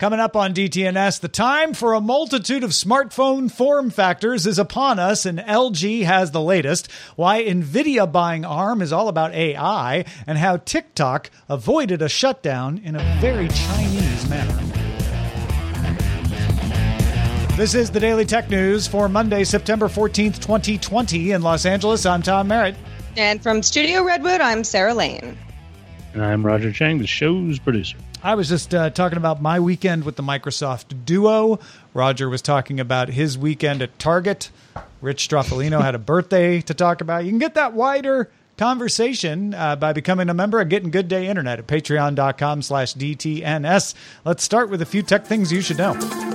Coming 0.00 0.18
up 0.18 0.34
on 0.34 0.54
DTNS, 0.54 1.20
the 1.20 1.28
time 1.28 1.74
for 1.74 1.92
a 1.92 2.00
multitude 2.00 2.64
of 2.64 2.70
smartphone 2.70 3.52
form 3.52 3.90
factors 3.90 4.46
is 4.46 4.58
upon 4.58 4.98
us, 4.98 5.26
and 5.26 5.38
LG 5.38 6.04
has 6.04 6.30
the 6.30 6.40
latest. 6.40 6.90
Why 7.16 7.44
NVIDIA 7.44 8.10
buying 8.10 8.46
ARM 8.46 8.80
is 8.80 8.94
all 8.94 9.08
about 9.08 9.34
AI, 9.34 10.06
and 10.26 10.38
how 10.38 10.56
TikTok 10.56 11.30
avoided 11.50 12.00
a 12.00 12.08
shutdown 12.08 12.80
in 12.82 12.96
a 12.96 13.18
very 13.20 13.48
Chinese 13.48 14.26
manner. 14.30 14.54
This 17.58 17.74
is 17.74 17.90
the 17.90 18.00
Daily 18.00 18.24
Tech 18.24 18.48
News 18.48 18.86
for 18.86 19.06
Monday, 19.06 19.44
September 19.44 19.88
14th, 19.88 20.40
2020. 20.40 21.32
In 21.32 21.42
Los 21.42 21.66
Angeles, 21.66 22.06
I'm 22.06 22.22
Tom 22.22 22.48
Merritt. 22.48 22.74
And 23.18 23.42
from 23.42 23.62
Studio 23.62 24.02
Redwood, 24.02 24.40
I'm 24.40 24.64
Sarah 24.64 24.94
Lane. 24.94 25.36
And 26.14 26.24
I'm 26.24 26.46
Roger 26.46 26.72
Chang, 26.72 26.96
the 26.96 27.06
show's 27.06 27.58
producer. 27.58 27.98
I 28.22 28.34
was 28.34 28.48
just 28.50 28.74
uh, 28.74 28.90
talking 28.90 29.16
about 29.16 29.40
my 29.40 29.60
weekend 29.60 30.04
with 30.04 30.16
the 30.16 30.22
Microsoft 30.22 31.06
Duo. 31.06 31.58
Roger 31.94 32.28
was 32.28 32.42
talking 32.42 32.78
about 32.78 33.08
his 33.08 33.38
weekend 33.38 33.80
at 33.80 33.98
Target. 33.98 34.50
Rich 35.00 35.26
Stroffolino 35.28 35.80
had 35.80 35.94
a 35.94 35.98
birthday 35.98 36.60
to 36.62 36.74
talk 36.74 37.00
about. 37.00 37.24
You 37.24 37.30
can 37.30 37.38
get 37.38 37.54
that 37.54 37.72
wider 37.72 38.30
conversation 38.58 39.54
uh, 39.54 39.74
by 39.76 39.94
becoming 39.94 40.28
a 40.28 40.34
member 40.34 40.60
of 40.60 40.68
Getting 40.68 40.90
Good 40.90 41.08
Day 41.08 41.28
Internet 41.28 41.60
at 41.60 41.66
patreon.com 41.66 42.60
slash 42.60 42.94
DTNS. 42.94 43.94
Let's 44.26 44.44
start 44.44 44.68
with 44.68 44.82
a 44.82 44.86
few 44.86 45.02
tech 45.02 45.24
things 45.24 45.50
you 45.50 45.62
should 45.62 45.78
know. 45.78 46.29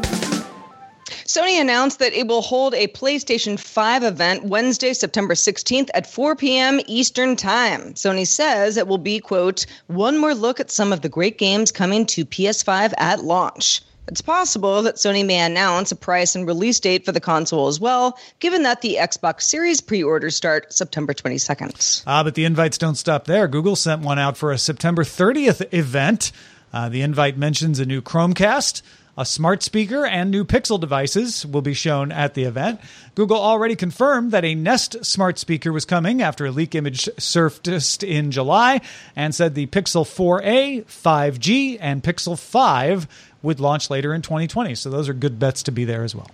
Sony 1.35 1.59
announced 1.59 1.99
that 1.99 2.13
it 2.13 2.27
will 2.27 2.41
hold 2.41 2.73
a 2.75 2.87
PlayStation 2.87 3.59
5 3.59 4.03
event 4.03 4.45
Wednesday, 4.45 4.93
September 4.93 5.33
16th 5.33 5.89
at 5.93 6.09
4 6.09 6.33
p.m. 6.37 6.79
Eastern 6.87 7.35
Time. 7.35 7.93
Sony 7.95 8.25
says 8.25 8.77
it 8.77 8.87
will 8.87 8.97
be, 8.97 9.19
quote, 9.19 9.65
one 9.87 10.17
more 10.17 10.33
look 10.33 10.61
at 10.61 10.71
some 10.71 10.93
of 10.93 11.01
the 11.01 11.09
great 11.09 11.37
games 11.37 11.73
coming 11.73 12.05
to 12.05 12.23
PS5 12.23 12.93
at 12.97 13.25
launch. 13.25 13.81
It's 14.07 14.21
possible 14.21 14.81
that 14.83 14.95
Sony 14.95 15.25
may 15.25 15.41
announce 15.41 15.91
a 15.91 15.97
price 15.97 16.35
and 16.35 16.47
release 16.47 16.79
date 16.79 17.03
for 17.03 17.11
the 17.11 17.19
console 17.19 17.67
as 17.67 17.81
well, 17.81 18.17
given 18.39 18.63
that 18.63 18.79
the 18.79 18.95
Xbox 18.97 19.41
Series 19.41 19.81
pre 19.81 20.01
orders 20.01 20.37
start 20.37 20.71
September 20.71 21.13
22nd. 21.13 22.03
Ah, 22.07 22.23
but 22.23 22.35
the 22.35 22.45
invites 22.45 22.77
don't 22.77 22.95
stop 22.95 23.25
there. 23.25 23.49
Google 23.49 23.75
sent 23.75 24.03
one 24.03 24.19
out 24.19 24.37
for 24.37 24.53
a 24.53 24.57
September 24.57 25.03
30th 25.03 25.73
event. 25.73 26.31
Uh, 26.71 26.87
the 26.87 27.01
invite 27.01 27.37
mentions 27.37 27.77
a 27.79 27.85
new 27.85 28.01
Chromecast 28.01 28.81
a 29.17 29.25
smart 29.25 29.63
speaker 29.63 30.05
and 30.05 30.29
new 30.29 30.43
Pixel 30.43 30.79
devices 30.79 31.45
will 31.45 31.61
be 31.61 31.73
shown 31.73 32.11
at 32.11 32.33
the 32.33 32.43
event. 32.43 32.79
Google 33.15 33.37
already 33.37 33.75
confirmed 33.75 34.31
that 34.31 34.43
a 34.43 34.55
Nest 34.55 35.05
smart 35.05 35.39
speaker 35.39 35.71
was 35.71 35.85
coming 35.85 36.21
after 36.21 36.45
a 36.45 36.51
leak 36.51 36.75
image 36.75 37.09
surfaced 37.17 38.03
in 38.03 38.31
July 38.31 38.81
and 39.15 39.33
said 39.33 39.55
the 39.55 39.67
Pixel 39.67 40.03
4a, 40.05 40.85
5G, 40.85 41.77
and 41.79 42.03
Pixel 42.03 42.37
5 42.37 43.07
would 43.41 43.59
launch 43.59 43.89
later 43.89 44.13
in 44.13 44.21
2020. 44.21 44.75
So 44.75 44.89
those 44.89 45.07
are 45.07 45.13
good 45.13 45.39
bets 45.39 45.63
to 45.63 45.71
be 45.71 45.85
there 45.85 46.03
as 46.03 46.13
well. 46.13 46.29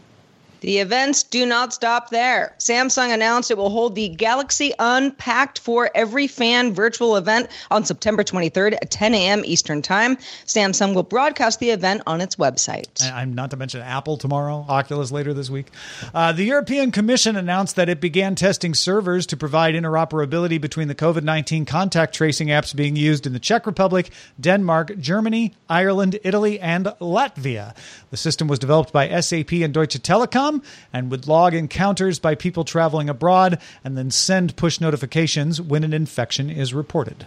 The 0.62 0.78
events 0.78 1.24
do 1.24 1.44
not 1.44 1.74
stop 1.74 2.12
there. 2.12 2.54
Samsung 2.60 3.12
announced 3.12 3.50
it 3.50 3.58
will 3.58 3.72
hold 3.72 3.96
the 3.96 4.10
Galaxy 4.10 4.72
Unpacked 4.78 5.58
for 5.58 5.90
Every 5.96 6.28
Fan 6.28 6.76
virtual 6.76 7.16
event 7.18 7.50
on 7.72 7.84
September 7.84 8.24
23rd 8.24 8.74
at 8.74 8.92
10 8.92 9.16
a.m. 9.16 9.42
Eastern 9.44 9.82
Time. 9.82 10.18
Samsung 10.46 10.94
will 10.94 11.02
broadcast 11.02 11.60
the 11.60 11.72
event 11.72 12.04
on 12.06 12.22
its 12.22 12.36
website. 12.36 13.04
I'm 13.12 13.34
not 13.34 13.50
to 13.52 13.58
mention 13.58 13.82
Apple 13.82 14.18
tomorrow, 14.18 14.64
Oculus 14.70 15.12
later 15.12 15.34
this 15.34 15.50
week. 15.50 15.66
Uh, 16.14 16.32
the 16.32 16.44
European 16.44 16.92
Commission 16.92 17.36
announced 17.36 17.76
that 17.76 17.90
it 17.90 18.00
began 18.00 18.36
testing 18.36 18.76
servers 18.76 19.26
to 19.28 19.38
provide 19.38 19.74
interoperability 19.74 20.62
between 20.62 20.88
the 20.88 20.96
COVID 20.96 21.24
19 21.24 21.66
contact 21.66 22.14
tracing 22.14 22.50
apps 22.50 22.76
being 22.76 22.96
used 22.96 23.26
in 23.26 23.34
the 23.34 23.40
Czech 23.40 23.66
Republic, 23.66 24.12
Denmark, 24.40 25.00
Germany, 25.00 25.54
Ireland, 25.68 26.20
Italy, 26.24 26.60
and 26.60 26.86
Latvia. 27.00 27.76
The 28.12 28.18
system 28.18 28.48
was 28.48 28.60
developed 28.60 28.94
by 28.94 29.20
SAP 29.22 29.54
and 29.54 29.74
Deutsche 29.74 30.00
Telekom 30.04 30.51
and 30.92 31.12
would 31.12 31.28
log 31.28 31.54
encounters 31.54 32.20
by 32.20 32.36
people 32.36 32.64
traveling 32.64 33.10
abroad 33.10 33.60
and 33.84 33.98
then 33.98 34.10
send 34.10 34.56
push 34.56 34.82
notifications 34.82 35.62
when 35.62 35.84
an 35.84 35.94
infection 35.94 36.50
is 36.50 36.74
reported. 36.74 37.26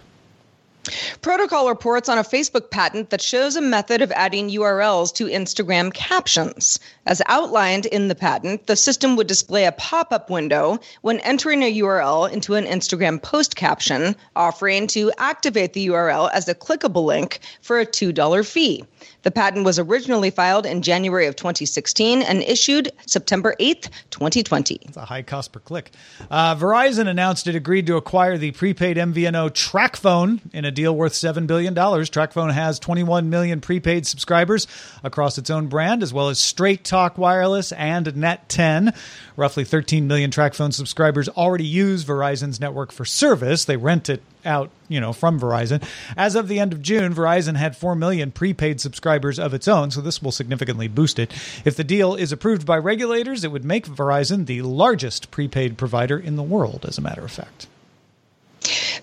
Protocol 1.22 1.68
reports 1.68 2.08
on 2.08 2.18
a 2.18 2.22
Facebook 2.22 2.70
patent 2.70 3.10
that 3.10 3.22
shows 3.22 3.56
a 3.56 3.60
method 3.60 4.02
of 4.02 4.12
adding 4.12 4.50
URLs 4.50 5.14
to 5.14 5.26
Instagram 5.26 5.92
captions. 5.92 6.78
As 7.06 7.22
outlined 7.26 7.86
in 7.86 8.08
the 8.08 8.14
patent, 8.14 8.66
the 8.66 8.76
system 8.76 9.16
would 9.16 9.26
display 9.26 9.64
a 9.64 9.72
pop 9.72 10.12
up 10.12 10.30
window 10.30 10.78
when 11.02 11.20
entering 11.20 11.62
a 11.62 11.78
URL 11.78 12.30
into 12.30 12.54
an 12.54 12.64
Instagram 12.66 13.22
post 13.22 13.56
caption, 13.56 14.14
offering 14.36 14.86
to 14.88 15.12
activate 15.18 15.72
the 15.72 15.88
URL 15.88 16.30
as 16.32 16.48
a 16.48 16.54
clickable 16.54 17.04
link 17.04 17.40
for 17.62 17.80
a 17.80 17.86
$2 17.86 18.46
fee. 18.46 18.84
The 19.22 19.30
patent 19.30 19.64
was 19.64 19.78
originally 19.78 20.30
filed 20.30 20.66
in 20.66 20.82
January 20.82 21.26
of 21.26 21.36
2016 21.36 22.22
and 22.22 22.42
issued 22.42 22.90
September 23.06 23.54
8th, 23.58 23.90
2020. 24.10 24.80
It's 24.82 24.96
a 24.96 25.04
high 25.04 25.22
cost 25.22 25.52
per 25.52 25.60
click. 25.60 25.90
Uh, 26.30 26.54
Verizon 26.54 27.08
announced 27.08 27.46
it 27.46 27.54
agreed 27.54 27.86
to 27.86 27.96
acquire 27.96 28.36
the 28.38 28.52
prepaid 28.52 28.96
MVNO 28.96 29.50
TracFone 29.50 30.40
in 30.52 30.64
a 30.64 30.70
deal 30.74 30.94
worth 30.94 31.12
$7 31.14 31.46
billion. 31.46 31.74
TracFone 31.74 32.52
has 32.52 32.78
21 32.78 33.30
million 33.30 33.60
prepaid 33.60 34.06
subscribers 34.06 34.66
across 35.02 35.38
its 35.38 35.50
own 35.50 35.68
brand, 35.68 36.02
as 36.02 36.12
well 36.12 36.28
as 36.28 36.38
Straight 36.38 36.84
Talk 36.84 37.16
Wireless 37.16 37.72
and 37.72 38.14
Net 38.16 38.48
10. 38.48 38.92
Roughly 39.36 39.64
13 39.64 40.06
million 40.06 40.30
TracFone 40.30 40.72
subscribers 40.72 41.28
already 41.30 41.64
use 41.64 42.04
Verizon's 42.04 42.60
network 42.60 42.92
for 42.92 43.04
service. 43.04 43.64
They 43.64 43.76
rent 43.76 44.08
it 44.08 44.22
out, 44.44 44.70
you 44.88 45.00
know, 45.00 45.12
from 45.12 45.40
Verizon. 45.40 45.82
As 46.16 46.34
of 46.34 46.48
the 46.48 46.60
end 46.60 46.72
of 46.72 46.82
June, 46.82 47.14
Verizon 47.14 47.56
had 47.56 47.76
4 47.76 47.94
million 47.94 48.31
prepaid 48.31 48.81
subscribers 48.81 49.38
of 49.38 49.54
its 49.54 49.66
own, 49.66 49.90
so 49.90 50.00
this 50.00 50.22
will 50.22 50.32
significantly 50.32 50.88
boost 50.88 51.19
it. 51.19 51.32
If 51.64 51.76
the 51.76 51.84
deal 51.84 52.14
is 52.14 52.32
approved 52.32 52.66
by 52.66 52.78
regulators, 52.78 53.44
it 53.44 53.52
would 53.52 53.64
make 53.64 53.87
Verizon 53.87 54.46
the 54.46 54.62
largest 54.62 55.31
prepaid 55.31 55.78
provider 55.78 56.19
in 56.19 56.37
the 56.37 56.43
world, 56.43 56.84
as 56.87 56.99
a 56.99 57.02
matter 57.02 57.25
of 57.25 57.32
fact. 57.32 57.66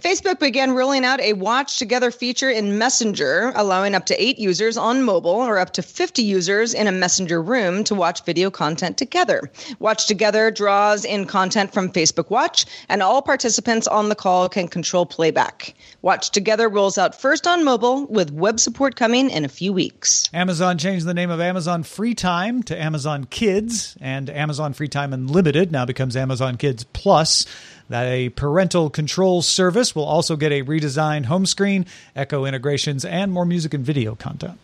Facebook 0.02 0.40
began 0.40 0.72
rolling 0.72 1.06
out 1.06 1.22
a 1.22 1.34
watch 1.34 1.78
together 1.78 2.10
feature 2.10 2.50
in 2.50 2.80
Messenger, 2.80 3.54
allowing 3.56 3.94
up 3.94 4.08
to 4.08 4.20
eight 4.20 4.40
users 4.40 4.76
on 4.76 5.04
mobile 5.04 5.30
or 5.30 5.60
up 5.60 5.74
to 5.74 5.84
50 5.84 6.24
users 6.24 6.74
in 6.74 6.88
a 6.88 6.92
Messenger 6.92 7.40
room 7.40 7.84
to 7.84 7.94
watch 7.94 8.26
video 8.26 8.50
content 8.50 8.98
together. 8.98 9.52
Watch 9.78 10.08
Together 10.08 10.50
draws 10.50 11.06
in 11.06 11.26
content 11.26 11.72
from 11.72 11.92
Facebook 11.92 12.32
Watch, 12.32 12.66
and 12.90 13.04
all 13.04 13.22
participants 13.22 13.86
on 13.86 14.10
the 14.10 14.16
call 14.16 14.50
can 14.50 14.68
control 14.68 15.06
playback. 15.06 15.76
Watch 16.02 16.32
Together 16.32 16.68
rolls 16.68 16.98
out 16.98 17.14
first 17.14 17.46
on 17.46 17.64
mobile, 17.64 18.08
with 18.08 18.32
web 18.32 18.60
support 18.60 18.96
coming 18.96 19.30
in 19.30 19.46
a 19.46 19.50
few 19.50 19.72
weeks. 19.72 20.28
Amazon 20.34 20.80
changed 20.80 21.06
the 21.06 21.14
name 21.14 21.30
of 21.30 21.40
Amazon 21.40 21.84
Free 21.84 22.16
Time 22.16 22.64
to 22.64 22.82
Amazon 22.82 23.26
Kids, 23.26 23.96
and 24.02 24.32
Amazon 24.32 24.74
Free 24.74 24.88
Time 24.88 25.14
Unlimited 25.14 25.72
now 25.72 25.86
becomes 25.86 26.18
Amazon 26.18 26.58
Kids 26.58 26.86
Plus 26.86 27.46
that 27.92 28.08
a 28.08 28.30
parental 28.30 28.90
control 28.90 29.42
service 29.42 29.94
will 29.94 30.06
also 30.06 30.38
get 30.38 30.52
a 30.52 30.64
redesigned 30.64 31.26
home 31.26 31.46
screen, 31.46 31.86
Echo 32.16 32.46
integrations, 32.46 33.04
and 33.04 33.34
more 33.34 33.46
music 33.46 33.74
and 33.74 33.86
video 33.86 34.16
content. 34.16 34.58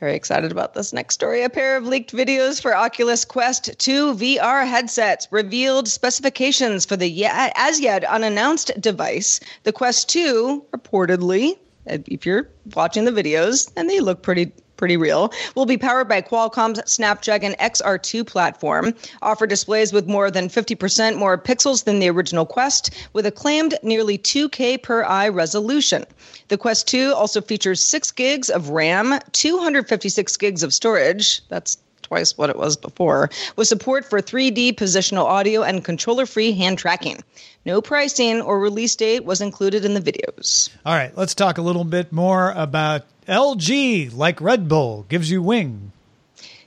Very 0.00 0.14
excited 0.14 0.50
about 0.50 0.74
this 0.74 0.92
next 0.92 1.14
story. 1.14 1.42
A 1.42 1.50
pair 1.50 1.76
of 1.76 1.84
leaked 1.84 2.12
videos 2.12 2.62
for 2.62 2.74
Oculus 2.74 3.24
Quest 3.24 3.78
2 3.78 4.14
VR 4.14 4.66
headsets 4.66 5.28
revealed 5.30 5.88
specifications 5.88 6.86
for 6.86 6.96
the 6.96 7.08
yet, 7.08 7.52
as 7.56 7.80
yet 7.80 8.04
unannounced 8.04 8.70
device. 8.80 9.40
The 9.64 9.72
Quest 9.72 10.08
2 10.08 10.64
reportedly, 10.72 11.58
if 11.84 12.24
you're 12.24 12.48
watching 12.74 13.04
the 13.04 13.10
videos, 13.10 13.70
and 13.76 13.90
they 13.90 14.00
look 14.00 14.22
pretty 14.22 14.52
pretty 14.78 14.96
real, 14.96 15.30
will 15.54 15.66
be 15.66 15.76
powered 15.76 16.08
by 16.08 16.22
Qualcomm's 16.22 16.80
Snapdragon 16.90 17.54
XR2 17.60 18.26
platform, 18.26 18.94
offer 19.20 19.46
displays 19.46 19.92
with 19.92 20.06
more 20.06 20.30
than 20.30 20.48
50% 20.48 21.16
more 21.16 21.36
pixels 21.36 21.84
than 21.84 21.98
the 21.98 22.08
original 22.08 22.46
Quest, 22.46 22.94
with 23.12 23.26
a 23.26 23.30
claimed 23.30 23.74
nearly 23.82 24.16
2K 24.16 24.82
per 24.82 25.04
eye 25.04 25.28
resolution. 25.28 26.06
The 26.48 26.56
Quest 26.56 26.88
2 26.88 27.12
also 27.12 27.42
features 27.42 27.84
6 27.84 28.10
gigs 28.12 28.48
of 28.48 28.70
RAM, 28.70 29.18
256 29.32 30.36
gigs 30.38 30.62
of 30.62 30.72
storage. 30.72 31.46
That's 31.48 31.76
twice 32.08 32.36
what 32.36 32.50
it 32.50 32.56
was 32.56 32.76
before, 32.76 33.30
with 33.56 33.68
support 33.68 34.04
for 34.04 34.20
3D 34.20 34.74
positional 34.74 35.24
audio 35.24 35.62
and 35.62 35.84
controller 35.84 36.26
free 36.26 36.52
hand 36.52 36.78
tracking. 36.78 37.22
No 37.64 37.82
pricing 37.82 38.40
or 38.40 38.58
release 38.58 38.96
date 38.96 39.24
was 39.24 39.40
included 39.40 39.84
in 39.84 39.94
the 39.94 40.00
videos. 40.00 40.70
All 40.86 40.94
right, 40.94 41.16
let's 41.16 41.34
talk 41.34 41.58
a 41.58 41.62
little 41.62 41.84
bit 41.84 42.12
more 42.12 42.52
about 42.52 43.04
LG, 43.26 44.16
like 44.16 44.40
Red 44.40 44.68
Bull, 44.68 45.04
gives 45.08 45.30
you 45.30 45.42
wing. 45.42 45.92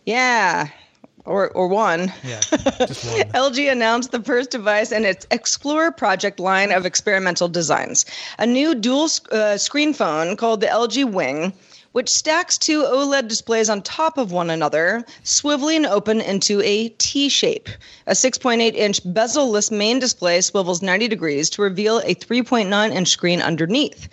Yeah, 0.06 0.68
or 1.26 1.50
or 1.50 1.68
one. 1.68 2.14
Yeah, 2.24 2.42
just 2.42 3.06
one. 3.06 3.22
LG 3.34 3.72
announced 3.72 4.12
the 4.12 4.22
first 4.22 4.52
device 4.52 4.92
in 4.92 5.06
its 5.06 5.26
Explorer 5.32 5.92
project 5.92 6.40
line 6.40 6.72
of 6.72 6.86
experimental 6.86 7.48
designs. 7.48 8.06
A 8.38 8.46
new 8.46 8.76
dual 8.76 9.10
uh, 9.32 9.58
screen 9.58 9.94
phone 9.94 10.38
called 10.38 10.62
the 10.62 10.68
LG 10.68 11.12
Wing, 11.12 11.54
which 11.92 12.10
stacks 12.10 12.58
two 12.58 12.84
OLED 12.84 13.28
displays 13.28 13.70
on 13.70 13.82
top 13.82 14.18
of 14.18 14.32
one 14.32 14.50
another, 14.50 15.06
swiveling 15.24 15.88
open 15.90 16.22
into 16.22 16.62
a 16.62 16.90
T 16.90 17.30
shape. 17.30 17.70
A 18.08 18.12
6.8 18.12 18.74
inch 18.74 19.02
bezel-less 19.06 19.72
main 19.72 20.00
display 20.00 20.42
swivels 20.42 20.82
90 20.82 21.08
degrees 21.08 21.50
to 21.52 21.62
reveal 21.62 22.00
a 22.00 22.16
3.9 22.16 22.92
inch 22.92 23.10
screen 23.10 23.42
underneath. 23.42 24.08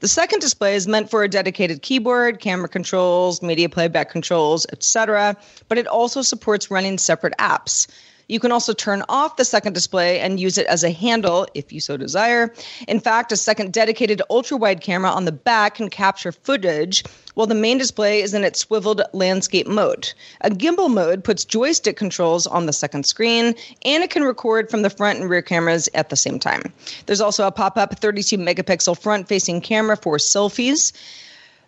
The 0.00 0.08
second 0.08 0.40
display 0.40 0.74
is 0.74 0.88
meant 0.88 1.10
for 1.10 1.22
a 1.22 1.28
dedicated 1.28 1.80
keyboard, 1.80 2.40
camera 2.40 2.68
controls, 2.68 3.40
media 3.40 3.68
playback 3.68 4.10
controls, 4.10 4.66
etc., 4.72 5.36
but 5.68 5.78
it 5.78 5.86
also 5.86 6.22
supports 6.22 6.72
running 6.72 6.98
separate 6.98 7.34
apps. 7.38 7.86
You 8.32 8.40
can 8.40 8.50
also 8.50 8.72
turn 8.72 9.04
off 9.10 9.36
the 9.36 9.44
second 9.44 9.74
display 9.74 10.18
and 10.18 10.40
use 10.40 10.56
it 10.56 10.64
as 10.64 10.82
a 10.82 10.90
handle 10.90 11.46
if 11.52 11.70
you 11.70 11.80
so 11.80 11.98
desire. 11.98 12.50
In 12.88 12.98
fact, 12.98 13.30
a 13.30 13.36
second 13.36 13.74
dedicated 13.74 14.22
ultra 14.30 14.56
wide 14.56 14.80
camera 14.80 15.10
on 15.10 15.26
the 15.26 15.32
back 15.32 15.74
can 15.74 15.90
capture 15.90 16.32
footage 16.32 17.04
while 17.34 17.46
the 17.46 17.54
main 17.54 17.76
display 17.76 18.22
is 18.22 18.32
in 18.32 18.42
its 18.42 18.60
swiveled 18.60 19.02
landscape 19.12 19.66
mode. 19.66 20.14
A 20.40 20.48
gimbal 20.48 20.90
mode 20.90 21.24
puts 21.24 21.44
joystick 21.44 21.98
controls 21.98 22.46
on 22.46 22.64
the 22.64 22.72
second 22.72 23.04
screen, 23.04 23.54
and 23.84 24.02
it 24.02 24.08
can 24.08 24.22
record 24.22 24.70
from 24.70 24.80
the 24.80 24.88
front 24.88 25.20
and 25.20 25.28
rear 25.28 25.42
cameras 25.42 25.90
at 25.92 26.08
the 26.08 26.16
same 26.16 26.38
time. 26.38 26.72
There's 27.04 27.20
also 27.20 27.46
a 27.46 27.52
pop 27.52 27.76
up 27.76 27.98
32 27.98 28.38
megapixel 28.38 28.98
front 28.98 29.28
facing 29.28 29.60
camera 29.60 29.98
for 29.98 30.16
selfies. 30.16 30.94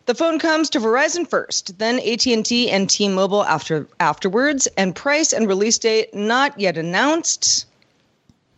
The 0.06 0.14
phone 0.14 0.38
comes 0.38 0.68
to 0.70 0.80
Verizon 0.80 1.26
first, 1.26 1.78
then 1.78 1.98
AT&T 1.98 2.70
and 2.70 2.90
T-Mobile 2.90 3.42
after 3.44 3.88
afterwards, 3.98 4.66
and 4.76 4.94
price 4.94 5.32
and 5.32 5.48
release 5.48 5.78
date 5.78 6.14
not 6.14 6.60
yet 6.60 6.76
announced. 6.76 7.64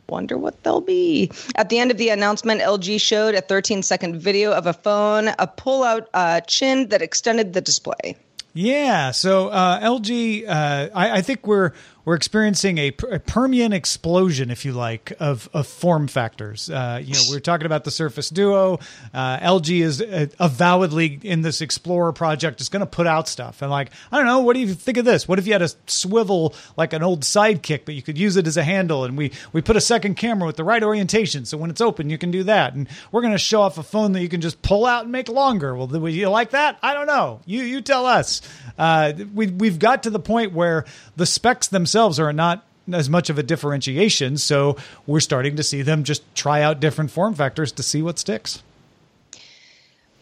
Wonder 0.09 0.37
what 0.37 0.61
they'll 0.65 0.81
be. 0.81 1.31
At 1.55 1.69
the 1.69 1.79
end 1.79 1.93
of 1.93 1.99
the 1.99 2.09
announcement, 2.09 2.63
LG 2.63 3.01
showed 3.01 3.37
a 3.37 3.41
13 3.41 3.83
second 3.83 4.21
video 4.21 4.53
of 4.53 4.67
a 4.67 4.73
phone, 4.73 5.29
a 5.39 5.47
pull 5.47 5.85
out 5.85 6.09
uh, 6.15 6.41
chin 6.41 6.89
that 6.89 7.01
extended 7.01 7.53
the 7.53 7.61
display. 7.61 8.17
Yeah, 8.53 9.11
so 9.11 9.49
uh, 9.49 9.81
LG, 9.81 10.49
uh, 10.49 10.89
I, 10.95 11.19
I, 11.19 11.21
think 11.21 11.47
we're 11.47 11.73
we're 12.07 12.15
experiencing 12.15 12.79
a, 12.79 12.93
a, 13.11 13.19
Permian 13.19 13.73
explosion, 13.73 14.53
if 14.53 14.65
you 14.65 14.73
like, 14.73 15.13
of, 15.19 15.51
of 15.53 15.67
form 15.67 16.07
factors. 16.07 16.71
Uh, 16.71 17.03
you 17.03 17.15
know, 17.15 17.21
we 17.29 17.37
are 17.37 17.41
talking 17.41 17.67
about 17.67 17.83
the 17.83 17.91
Surface 17.91 18.31
Duo. 18.31 18.79
Uh, 19.13 19.39
LG 19.39 19.83
is 19.83 20.01
uh, 20.01 20.27
avowedly 20.39 21.19
in 21.25 21.43
this 21.43 21.61
Explorer 21.61 22.13
project 22.13 22.61
is 22.61 22.69
going 22.69 22.81
to 22.81 22.87
put 22.87 23.09
out 23.09 23.27
stuff. 23.27 23.61
And 23.61 23.73
like, 23.73 23.91
I 24.13 24.19
don't 24.19 24.27
know, 24.27 24.39
what 24.39 24.55
do 24.55 24.61
you 24.61 24.73
think 24.73 24.99
of 24.99 25.05
this? 25.05 25.27
What 25.27 25.41
if 25.41 25.49
you 25.49 25.53
had 25.53 25.63
a 25.63 25.71
swivel 25.89 26.55
like 26.77 26.93
an 26.93 27.03
old 27.03 27.23
sidekick, 27.23 27.85
but 27.85 27.97
you 27.97 28.03
could 28.03 28.17
use 28.17 28.37
it 28.37 28.47
as 28.47 28.57
a 28.57 28.63
handle? 28.63 29.05
And 29.05 29.19
we 29.19 29.33
we 29.53 29.61
put 29.61 29.75
a 29.75 29.81
second 29.81 30.15
camera 30.15 30.47
with 30.47 30.57
the 30.57 30.65
right 30.65 30.85
orientation, 30.85 31.45
so 31.45 31.59
when 31.59 31.71
it's 31.71 31.81
open, 31.81 32.09
you 32.09 32.19
can 32.19 32.31
do 32.31 32.45
that. 32.45 32.75
And 32.75 32.87
we're 33.11 33.23
going 33.23 33.33
to 33.33 33.39
show 33.39 33.63
off 33.63 33.79
a 33.79 33.83
phone 33.83 34.13
that 34.13 34.23
you 34.23 34.29
can 34.29 34.41
just 34.41 34.63
pull 34.63 34.87
out 34.87 35.03
and 35.03 35.13
make 35.13 35.29
longer. 35.29 35.75
Well, 35.75 35.89
do 35.89 36.07
you 36.07 36.29
like 36.29 36.51
that? 36.51 36.79
I 36.85 36.95
don't 36.95 37.09
know. 37.09 37.41
You 37.47 37.63
you 37.63 37.81
tell 37.81 38.07
us. 38.07 38.43
Uh, 38.79 39.13
we 39.35 39.49
we've 39.49 39.81
got 39.81 40.05
to 40.05 40.11
the 40.11 40.21
point 40.21 40.53
where 40.53 40.85
the 41.17 41.27
specs 41.27 41.67
themselves 41.67 41.96
themselves 41.97 42.21
are 42.21 42.31
not 42.31 42.63
as 42.93 43.09
much 43.09 43.31
of 43.31 43.39
a 43.39 43.43
differentiation. 43.43 44.37
So 44.37 44.77
we're 45.07 45.21
starting 45.21 45.57
to 45.57 45.63
see 45.63 45.81
them 45.81 46.05
just 46.05 46.23
try 46.35 46.61
out 46.61 46.79
different 46.79 47.11
form 47.11 47.35
factors 47.35 47.73
to 47.73 47.83
see 47.83 48.03
what 48.03 48.19
sticks. 48.19 48.63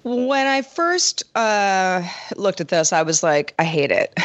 When 0.04 0.46
I 0.46 0.60
first 0.60 1.24
uh, 1.34 2.06
looked 2.36 2.60
at 2.60 2.68
this, 2.68 2.92
I 2.92 3.00
was 3.02 3.22
like, 3.22 3.54
I 3.58 3.64
hate 3.64 3.90
it. 3.90 4.12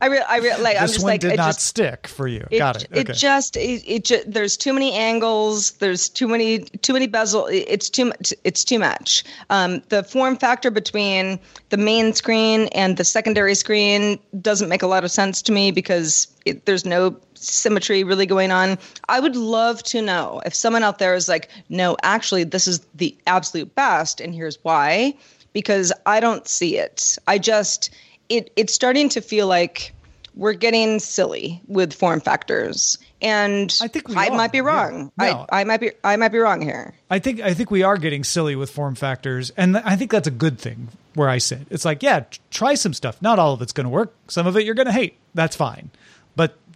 I 0.00 0.06
really, 0.08 0.24
I 0.28 0.38
really 0.38 0.62
like. 0.62 0.74
This 0.74 0.82
I'm 0.82 0.88
just 0.88 1.02
one 1.02 1.12
like, 1.12 1.20
did 1.20 1.32
it 1.34 1.36
not 1.36 1.54
just, 1.54 1.60
stick 1.60 2.08
for 2.08 2.26
you. 2.26 2.44
It, 2.50 2.58
Got 2.58 2.82
it. 2.82 2.88
It 2.90 3.12
just, 3.14 3.56
it, 3.56 3.84
it 3.86 4.04
just, 4.04 4.30
there's 4.30 4.56
too 4.56 4.72
many 4.72 4.92
angles. 4.92 5.70
There's 5.72 6.08
too 6.08 6.26
many, 6.26 6.58
too 6.58 6.92
many 6.92 7.06
bezel. 7.06 7.46
It's 7.50 7.88
too 7.88 8.06
much. 8.06 8.34
It's 8.42 8.64
too 8.64 8.80
much. 8.80 9.22
Um, 9.48 9.80
the 9.90 10.02
form 10.02 10.36
factor 10.36 10.72
between 10.72 11.38
the 11.68 11.76
main 11.76 12.12
screen 12.12 12.68
and 12.72 12.96
the 12.96 13.04
secondary 13.04 13.54
screen 13.54 14.18
doesn't 14.40 14.68
make 14.68 14.82
a 14.82 14.88
lot 14.88 15.04
of 15.04 15.12
sense 15.12 15.40
to 15.42 15.52
me 15.52 15.70
because 15.70 16.26
it, 16.44 16.66
there's 16.66 16.84
no 16.84 17.16
symmetry 17.36 18.04
really 18.04 18.26
going 18.26 18.50
on. 18.50 18.78
I 19.08 19.20
would 19.20 19.36
love 19.36 19.82
to 19.84 20.02
know 20.02 20.42
if 20.44 20.54
someone 20.54 20.82
out 20.82 20.98
there 20.98 21.14
is 21.14 21.28
like, 21.28 21.50
no, 21.68 21.96
actually, 22.02 22.44
this 22.44 22.66
is 22.66 22.80
the 22.94 23.16
absolute 23.26 23.74
best, 23.74 24.20
and 24.20 24.34
here's 24.34 24.58
why. 24.62 25.14
Because 25.52 25.92
I 26.04 26.20
don't 26.20 26.46
see 26.46 26.76
it. 26.76 27.16
I 27.26 27.38
just, 27.38 27.88
it, 28.28 28.52
it's 28.56 28.74
starting 28.74 29.08
to 29.10 29.22
feel 29.22 29.46
like 29.46 29.92
we're 30.34 30.52
getting 30.52 30.98
silly 30.98 31.62
with 31.66 31.94
form 31.94 32.20
factors, 32.20 32.98
and 33.22 33.74
I 33.80 33.88
think 33.88 34.08
we 34.08 34.16
I 34.16 34.26
are, 34.26 34.36
might 34.36 34.52
be 34.52 34.58
yeah. 34.58 34.64
wrong. 34.64 35.10
No. 35.16 35.46
I, 35.48 35.60
I 35.62 35.64
might 35.64 35.80
be, 35.80 35.92
I 36.04 36.16
might 36.16 36.28
be 36.28 36.36
wrong 36.36 36.60
here. 36.60 36.92
I 37.08 37.18
think 37.20 37.40
I 37.40 37.54
think 37.54 37.70
we 37.70 37.82
are 37.82 37.96
getting 37.96 38.22
silly 38.22 38.54
with 38.54 38.68
form 38.68 38.96
factors, 38.96 39.50
and 39.56 39.78
I 39.78 39.96
think 39.96 40.10
that's 40.10 40.28
a 40.28 40.32
good 40.32 40.58
thing. 40.58 40.88
Where 41.14 41.30
I 41.30 41.38
sit, 41.38 41.60
it's 41.70 41.86
like, 41.86 42.02
yeah, 42.02 42.20
t- 42.20 42.38
try 42.50 42.74
some 42.74 42.92
stuff. 42.92 43.22
Not 43.22 43.38
all 43.38 43.54
of 43.54 43.62
it's 43.62 43.72
going 43.72 43.86
to 43.86 43.90
work. 43.90 44.14
Some 44.28 44.46
of 44.46 44.54
it 44.58 44.66
you're 44.66 44.74
going 44.74 44.88
to 44.88 44.92
hate. 44.92 45.16
That's 45.32 45.56
fine, 45.56 45.88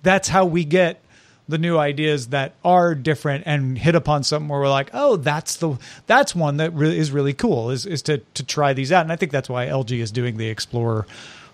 that's 0.02 0.28
how 0.28 0.44
we 0.44 0.64
get 0.64 1.00
the 1.48 1.58
new 1.58 1.76
ideas 1.76 2.28
that 2.28 2.54
are 2.64 2.94
different 2.94 3.44
and 3.46 3.76
hit 3.76 3.94
upon 3.94 4.22
something 4.22 4.48
where 4.48 4.60
we're 4.60 4.70
like, 4.70 4.90
oh, 4.92 5.16
that's 5.16 5.56
the 5.56 5.76
that's 6.06 6.34
one 6.34 6.58
that 6.58 6.72
really 6.72 6.98
is 6.98 7.10
really 7.10 7.34
cool. 7.34 7.70
Is 7.70 7.86
is 7.86 8.02
to 8.02 8.18
to 8.18 8.44
try 8.44 8.72
these 8.72 8.92
out, 8.92 9.02
and 9.02 9.12
I 9.12 9.16
think 9.16 9.32
that's 9.32 9.48
why 9.48 9.66
LG 9.66 9.98
is 9.98 10.10
doing 10.10 10.36
the 10.36 10.48
Explorer 10.48 11.06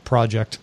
project. 0.05 0.59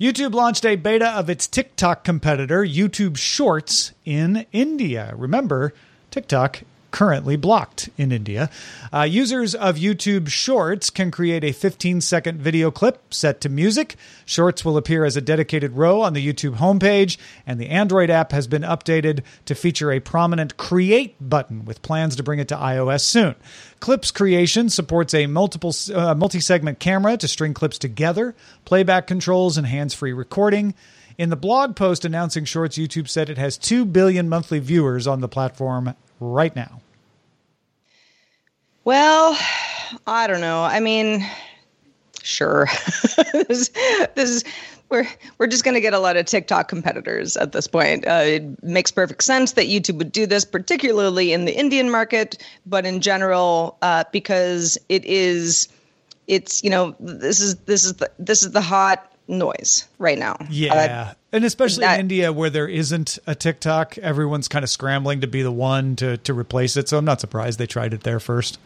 YouTube 0.00 0.32
launched 0.32 0.64
a 0.64 0.76
beta 0.76 1.08
of 1.10 1.28
its 1.28 1.46
TikTok 1.46 2.04
competitor, 2.04 2.64
YouTube 2.64 3.18
Shorts, 3.18 3.92
in 4.06 4.46
India. 4.50 5.12
Remember, 5.14 5.74
TikTok 6.10 6.62
currently 6.90 7.36
blocked 7.36 7.88
in 7.96 8.12
India. 8.12 8.50
Uh, 8.92 9.02
users 9.02 9.54
of 9.54 9.76
YouTube 9.76 10.28
Shorts 10.28 10.90
can 10.90 11.10
create 11.10 11.44
a 11.44 11.52
15 11.52 12.00
second 12.00 12.40
video 12.40 12.70
clip 12.70 13.12
set 13.12 13.40
to 13.42 13.48
music. 13.48 13.96
Shorts 14.24 14.64
will 14.64 14.76
appear 14.76 15.04
as 15.04 15.16
a 15.16 15.20
dedicated 15.20 15.72
row 15.72 16.00
on 16.00 16.12
the 16.12 16.26
YouTube 16.26 16.56
homepage, 16.56 17.16
and 17.46 17.60
the 17.60 17.68
Android 17.68 18.10
app 18.10 18.32
has 18.32 18.46
been 18.46 18.62
updated 18.62 19.22
to 19.46 19.54
feature 19.54 19.92
a 19.92 20.00
prominent 20.00 20.56
Create 20.56 21.16
button 21.20 21.64
with 21.64 21.82
plans 21.82 22.16
to 22.16 22.22
bring 22.22 22.38
it 22.38 22.48
to 22.48 22.56
iOS 22.56 23.02
soon. 23.02 23.34
Clips 23.80 24.10
creation 24.10 24.68
supports 24.68 25.14
a 25.14 25.26
multiple 25.26 25.74
uh, 25.94 26.14
multi-segment 26.14 26.78
camera 26.78 27.16
to 27.16 27.28
string 27.28 27.54
clips 27.54 27.78
together, 27.78 28.34
playback 28.64 29.06
controls, 29.06 29.56
and 29.56 29.66
hands-free 29.66 30.12
recording. 30.12 30.74
In 31.18 31.28
the 31.28 31.36
blog 31.36 31.76
post 31.76 32.04
announcing 32.04 32.44
Shorts, 32.44 32.78
YouTube 32.78 33.08
said 33.08 33.28
it 33.28 33.36
has 33.36 33.58
2 33.58 33.84
billion 33.84 34.28
monthly 34.28 34.58
viewers 34.58 35.06
on 35.06 35.20
the 35.20 35.28
platform 35.28 35.94
right 36.20 36.54
now. 36.54 36.80
Well, 38.84 39.36
I 40.06 40.26
don't 40.26 40.40
know. 40.40 40.62
I 40.62 40.80
mean, 40.80 41.26
sure. 42.22 42.66
this, 43.32 43.68
this 44.14 44.30
is 44.30 44.44
we're 44.90 45.06
we're 45.38 45.46
just 45.46 45.64
going 45.64 45.74
to 45.74 45.80
get 45.80 45.94
a 45.94 45.98
lot 45.98 46.16
of 46.16 46.26
TikTok 46.26 46.68
competitors 46.68 47.36
at 47.36 47.52
this 47.52 47.66
point. 47.66 48.06
Uh, 48.06 48.22
it 48.24 48.62
makes 48.62 48.90
perfect 48.90 49.22
sense 49.22 49.52
that 49.52 49.66
YouTube 49.66 49.98
would 49.98 50.12
do 50.12 50.26
this, 50.26 50.44
particularly 50.44 51.32
in 51.32 51.44
the 51.44 51.56
Indian 51.56 51.90
market, 51.90 52.42
but 52.66 52.84
in 52.84 53.00
general, 53.00 53.78
uh, 53.82 54.04
because 54.12 54.76
it 54.88 55.04
is, 55.04 55.68
it's 56.26 56.62
you 56.62 56.70
know, 56.70 56.94
this 57.00 57.40
is 57.40 57.56
this 57.60 57.84
is 57.84 57.94
the 57.94 58.10
this 58.18 58.42
is 58.42 58.50
the 58.50 58.60
hot 58.60 59.09
noise 59.30 59.88
right 59.98 60.18
now. 60.18 60.36
Yeah. 60.50 60.74
Uh, 61.10 61.14
and 61.32 61.44
especially 61.44 61.82
that- 61.82 61.94
in 61.94 62.00
India 62.00 62.32
where 62.32 62.50
there 62.50 62.68
isn't 62.68 63.18
a 63.26 63.34
TikTok, 63.34 63.96
everyone's 63.98 64.48
kind 64.48 64.62
of 64.62 64.70
scrambling 64.70 65.20
to 65.22 65.26
be 65.26 65.42
the 65.42 65.52
one 65.52 65.96
to, 65.96 66.16
to 66.18 66.34
replace 66.34 66.76
it. 66.76 66.88
So 66.88 66.98
I'm 66.98 67.04
not 67.04 67.20
surprised 67.20 67.58
they 67.58 67.66
tried 67.66 67.94
it 67.94 68.02
there 68.02 68.20
first. 68.20 68.58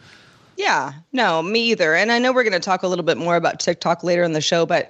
Yeah, 0.57 0.93
no, 1.11 1.41
me 1.41 1.71
either. 1.71 1.93
And 1.95 2.11
I 2.11 2.19
know 2.19 2.31
we're 2.33 2.43
going 2.43 2.53
to 2.53 2.59
talk 2.59 2.83
a 2.83 2.87
little 2.87 3.03
bit 3.05 3.17
more 3.17 3.35
about 3.35 3.59
TikTok 3.59 4.03
later 4.03 4.23
in 4.23 4.31
the 4.33 4.41
show, 4.41 4.65
but 4.65 4.89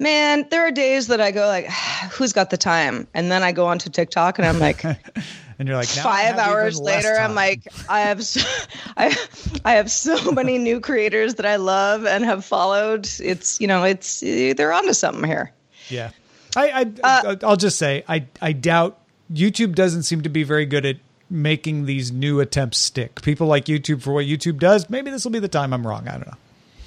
man, 0.00 0.46
there 0.50 0.66
are 0.66 0.70
days 0.70 1.06
that 1.06 1.20
I 1.20 1.30
go 1.30 1.46
like, 1.46 1.66
who's 2.12 2.32
got 2.32 2.50
the 2.50 2.56
time? 2.56 3.06
And 3.14 3.30
then 3.30 3.42
I 3.42 3.52
go 3.52 3.66
onto 3.66 3.90
TikTok 3.90 4.38
and 4.38 4.46
I'm 4.46 4.58
like, 4.58 4.82
And 5.58 5.66
you're 5.66 5.76
like, 5.76 5.88
now 5.96 6.04
five 6.04 6.36
hours 6.36 6.78
later, 6.78 7.16
I'm 7.18 7.34
like, 7.34 7.66
I 7.88 8.02
have, 8.02 8.24
so, 8.24 8.40
I, 8.96 9.16
I 9.64 9.72
have 9.72 9.90
so 9.90 10.30
many 10.32 10.58
new 10.58 10.80
creators 10.80 11.34
that 11.36 11.46
I 11.46 11.56
love 11.56 12.06
and 12.06 12.24
have 12.24 12.44
followed. 12.44 13.08
It's 13.20 13.60
you 13.60 13.66
know, 13.66 13.84
it's 13.84 14.20
they're 14.20 14.72
onto 14.72 14.92
something 14.92 15.24
here. 15.24 15.52
Yeah. 15.88 16.10
I, 16.56 16.70
I 17.02 17.22
Uh, 17.28 17.36
I'll 17.42 17.56
just 17.56 17.78
say 17.78 18.04
I 18.08 18.26
I 18.40 18.52
doubt 18.52 18.98
YouTube 19.32 19.74
doesn't 19.74 20.04
seem 20.04 20.22
to 20.22 20.28
be 20.28 20.44
very 20.44 20.64
good 20.64 20.86
at 20.86 20.96
making 21.30 21.84
these 21.84 22.10
new 22.10 22.40
attempts 22.40 22.78
stick. 22.78 23.20
People 23.22 23.46
like 23.46 23.66
YouTube 23.66 24.00
for 24.00 24.12
what 24.12 24.26
YouTube 24.26 24.58
does. 24.58 24.88
Maybe 24.88 25.10
this 25.10 25.24
will 25.24 25.32
be 25.32 25.40
the 25.40 25.48
time 25.48 25.72
I'm 25.72 25.86
wrong. 25.86 26.08
I 26.08 26.12
don't 26.12 26.26
know. 26.26 26.36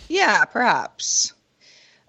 Yeah, 0.07 0.45
perhaps. 0.45 1.33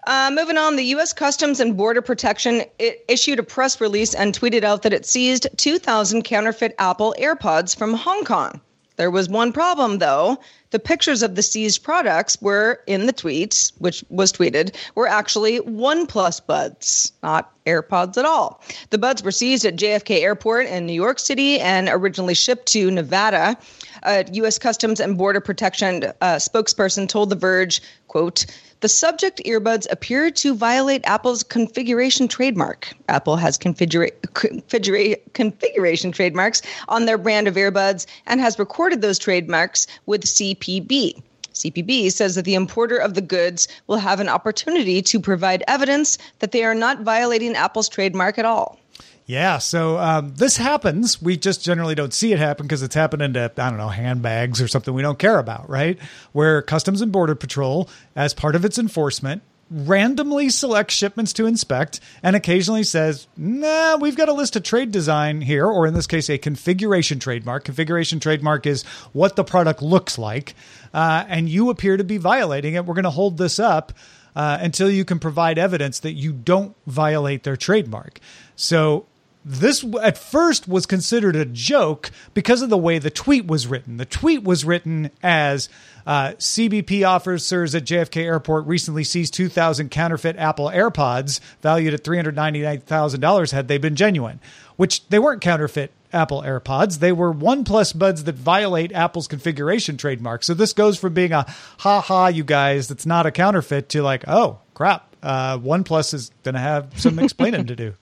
Uh, 0.05 0.29
moving 0.33 0.57
on, 0.57 0.75
the 0.75 0.83
U.S. 0.85 1.13
Customs 1.13 1.61
and 1.61 1.77
Border 1.77 2.01
Protection 2.01 2.63
issued 3.07 3.39
a 3.39 3.43
press 3.43 3.79
release 3.79 4.13
and 4.13 4.37
tweeted 4.37 4.63
out 4.63 4.81
that 4.81 4.91
it 4.91 5.05
seized 5.05 5.47
2,000 5.55 6.23
counterfeit 6.23 6.75
Apple 6.77 7.15
AirPods 7.17 7.75
from 7.75 7.93
Hong 7.93 8.25
Kong. 8.25 8.59
There 8.95 9.09
was 9.09 9.27
one 9.27 9.51
problem, 9.51 9.97
though. 9.97 10.39
The 10.69 10.79
pictures 10.79 11.23
of 11.23 11.35
the 11.35 11.41
seized 11.41 11.83
products 11.83 12.37
were 12.41 12.81
in 12.85 13.05
the 13.05 13.13
tweet, 13.13 13.71
which 13.77 14.03
was 14.09 14.31
tweeted, 14.31 14.75
were 14.95 15.07
actually 15.07 15.59
OnePlus 15.61 16.45
buds, 16.45 17.11
not 17.23 17.51
AirPods 17.65 18.17
at 18.17 18.25
all. 18.25 18.61
The 18.89 18.97
buds 18.97 19.23
were 19.23 19.31
seized 19.31 19.65
at 19.65 19.77
JFK 19.77 20.21
Airport 20.21 20.67
in 20.67 20.85
New 20.85 20.93
York 20.93 21.17
City 21.17 21.59
and 21.59 21.89
originally 21.89 22.33
shipped 22.33 22.67
to 22.67 22.91
Nevada. 22.91 23.57
A 24.03 24.25
U.S. 24.33 24.59
Customs 24.59 24.99
and 24.99 25.17
Border 25.17 25.39
Protection 25.39 26.03
uh, 26.21 26.35
spokesperson 26.35 27.07
told 27.07 27.29
The 27.29 27.35
Verge, 27.35 27.81
quote, 28.07 28.45
the 28.83 28.89
subject 28.89 29.41
earbuds 29.45 29.87
appear 29.89 30.29
to 30.29 30.53
violate 30.53 31.05
Apple's 31.05 31.41
configuration 31.41 32.27
trademark. 32.27 32.93
Apple 33.07 33.37
has 33.37 33.57
configura- 33.57 34.11
configura- 34.33 35.21
configuration 35.31 36.11
trademarks 36.11 36.61
on 36.89 37.05
their 37.05 37.17
brand 37.17 37.47
of 37.47 37.55
earbuds 37.55 38.05
and 38.25 38.41
has 38.41 38.59
recorded 38.59 39.01
those 39.01 39.17
trademarks 39.17 39.87
with 40.05 40.25
CPB. 40.25 41.23
CPB 41.53 42.11
says 42.11 42.35
that 42.35 42.43
the 42.43 42.55
importer 42.55 42.97
of 42.97 43.13
the 43.13 43.21
goods 43.21 43.69
will 43.87 43.99
have 43.99 44.19
an 44.19 44.27
opportunity 44.27 45.01
to 45.01 45.17
provide 45.17 45.63
evidence 45.65 46.17
that 46.39 46.51
they 46.51 46.65
are 46.65 46.75
not 46.75 47.03
violating 47.03 47.55
Apple's 47.55 47.87
trademark 47.87 48.37
at 48.37 48.43
all. 48.43 48.77
Yeah, 49.25 49.59
so 49.59 49.97
um, 49.99 50.35
this 50.35 50.57
happens. 50.57 51.21
We 51.21 51.37
just 51.37 51.63
generally 51.63 51.95
don't 51.95 52.13
see 52.13 52.33
it 52.33 52.39
happen 52.39 52.65
because 52.65 52.83
it's 52.83 52.95
happening 52.95 53.33
to, 53.33 53.51
I 53.57 53.69
don't 53.69 53.77
know, 53.77 53.87
handbags 53.87 54.61
or 54.61 54.67
something 54.67 54.93
we 54.93 55.01
don't 55.01 55.17
care 55.17 55.39
about, 55.39 55.69
right? 55.69 55.97
Where 56.33 56.61
Customs 56.61 57.01
and 57.01 57.11
Border 57.11 57.35
Patrol, 57.35 57.89
as 58.15 58.33
part 58.33 58.55
of 58.55 58.65
its 58.65 58.77
enforcement, 58.77 59.41
randomly 59.71 60.49
selects 60.49 60.93
shipments 60.93 61.31
to 61.33 61.45
inspect 61.45 62.01
and 62.21 62.35
occasionally 62.35 62.83
says, 62.83 63.27
nah, 63.37 63.95
we've 63.95 64.17
got 64.17 64.27
a 64.27 64.33
list 64.33 64.57
of 64.57 64.63
trade 64.63 64.91
design 64.91 65.39
here, 65.39 65.65
or 65.65 65.87
in 65.87 65.93
this 65.93 66.05
case, 66.05 66.29
a 66.29 66.37
configuration 66.37 67.17
trademark. 67.17 67.63
Configuration 67.63 68.19
trademark 68.19 68.67
is 68.67 68.83
what 69.13 69.37
the 69.37 69.43
product 69.43 69.81
looks 69.81 70.17
like, 70.17 70.53
uh, 70.93 71.23
and 71.29 71.47
you 71.47 71.69
appear 71.69 71.95
to 71.95 72.03
be 72.03 72.17
violating 72.17 72.73
it. 72.73 72.85
We're 72.85 72.93
going 72.93 73.03
to 73.03 73.09
hold 73.09 73.37
this 73.37 73.59
up. 73.59 73.93
Uh, 74.35 74.57
until 74.61 74.89
you 74.89 75.05
can 75.05 75.19
provide 75.19 75.59
evidence 75.59 75.99
that 75.99 76.13
you 76.13 76.33
don't 76.33 76.75
violate 76.87 77.43
their 77.43 77.55
trademark. 77.55 78.19
So 78.55 79.05
this 79.45 79.85
at 80.01 80.17
first 80.17 80.67
was 80.67 80.85
considered 80.85 81.35
a 81.35 81.45
joke 81.45 82.11
because 82.33 82.61
of 82.61 82.69
the 82.69 82.77
way 82.77 82.99
the 82.99 83.09
tweet 83.09 83.45
was 83.45 83.67
written. 83.67 83.97
The 83.97 84.05
tweet 84.05 84.43
was 84.43 84.63
written 84.63 85.11
as 85.21 85.69
uh, 86.05 86.29
CBP 86.31 87.07
officers 87.07 87.75
at 87.75 87.85
JFK 87.85 88.23
Airport 88.23 88.65
recently 88.67 89.03
seized 89.03 89.33
2,000 89.33 89.89
counterfeit 89.89 90.37
Apple 90.37 90.67
AirPods 90.67 91.39
valued 91.61 91.93
at 91.93 92.03
$399,000 92.03 93.51
had 93.51 93.67
they 93.67 93.77
been 93.77 93.95
genuine, 93.95 94.39
which 94.75 95.07
they 95.09 95.19
weren't 95.19 95.41
counterfeit 95.41 95.91
Apple 96.13 96.41
AirPods. 96.41 96.99
They 96.99 97.11
were 97.11 97.33
OnePlus 97.33 97.97
buds 97.97 98.23
that 98.23 98.35
violate 98.35 98.91
Apple's 98.91 99.27
configuration 99.27 99.97
trademark. 99.97 100.43
So 100.43 100.53
this 100.53 100.73
goes 100.73 100.97
from 100.97 101.13
being 101.13 101.33
a 101.33 101.45
ha 101.79 102.01
ha, 102.01 102.27
you 102.27 102.43
guys, 102.43 102.87
that's 102.87 103.05
not 103.05 103.25
a 103.25 103.31
counterfeit 103.31 103.89
to 103.89 104.03
like, 104.03 104.23
oh 104.27 104.59
crap, 104.73 105.13
uh, 105.23 105.57
OnePlus 105.57 106.13
is 106.13 106.31
going 106.43 106.53
to 106.53 106.61
have 106.61 106.99
some 106.99 107.19
explaining 107.19 107.67
to 107.67 107.75
do. 107.75 107.95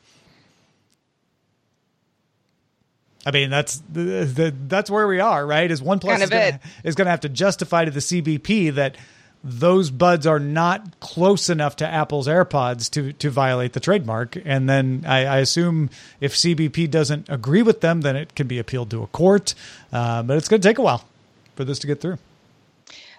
I 3.25 3.31
mean, 3.31 3.49
that's 3.49 3.81
the, 3.91 4.25
the, 4.25 4.55
that's 4.67 4.89
where 4.89 5.07
we 5.07 5.19
are, 5.19 5.45
right? 5.45 5.69
Is 5.69 5.81
OnePlus 5.81 6.29
Kind 6.29 6.59
is 6.83 6.95
going 6.95 7.05
to 7.05 7.11
have 7.11 7.21
to 7.21 7.29
justify 7.29 7.85
to 7.85 7.91
the 7.91 7.99
CBP 7.99 8.73
that 8.75 8.97
those 9.43 9.89
buds 9.89 10.27
are 10.27 10.39
not 10.39 10.99
close 10.99 11.49
enough 11.49 11.75
to 11.77 11.87
Apple's 11.87 12.27
AirPods 12.27 12.89
to 12.91 13.13
to 13.13 13.29
violate 13.29 13.73
the 13.73 13.79
trademark. 13.79 14.37
And 14.45 14.69
then 14.69 15.03
I, 15.07 15.25
I 15.25 15.37
assume 15.37 15.89
if 16.19 16.35
CBP 16.35 16.89
doesn't 16.91 17.29
agree 17.29 17.63
with 17.63 17.81
them, 17.81 18.01
then 18.01 18.15
it 18.15 18.35
can 18.35 18.47
be 18.47 18.59
appealed 18.59 18.91
to 18.91 19.03
a 19.03 19.07
court. 19.07 19.55
Uh, 19.91 20.21
but 20.23 20.37
it's 20.37 20.47
going 20.47 20.61
to 20.61 20.67
take 20.67 20.77
a 20.77 20.83
while 20.83 21.03
for 21.55 21.63
this 21.63 21.79
to 21.79 21.87
get 21.87 22.01
through. 22.01 22.17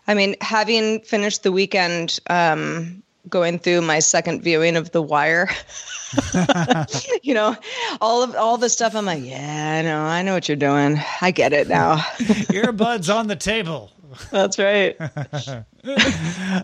I 0.07 0.15
mean, 0.15 0.37
having 0.41 1.01
finished 1.01 1.43
the 1.43 1.53
weekend 1.53 2.19
um, 2.29 3.03
going 3.29 3.59
through 3.59 3.83
my 3.83 4.01
second 4.01 4.43
viewing 4.43 4.77
of 4.77 4.91
The 4.91 5.03
Wire, 5.03 5.49
you 7.23 7.35
know, 7.35 7.57
all 8.01 8.23
of 8.23 8.35
all 8.37 8.59
the 8.59 8.69
stuff. 8.69 8.95
I'm 8.95 9.07
like, 9.07 9.25
yeah, 9.25 9.79
I 9.79 9.83
know, 9.83 10.01
I 10.03 10.23
know 10.23 10.35
what 10.35 10.49
you're 10.49 10.57
doing. 10.57 11.01
I 11.21 11.31
get 11.31 11.53
it 11.53 11.69
now. 11.69 11.97
Earbuds 12.19 13.15
on 13.15 13.29
the 13.29 13.37
table. 13.37 13.93
That's 14.31 14.59
right. 14.59 14.97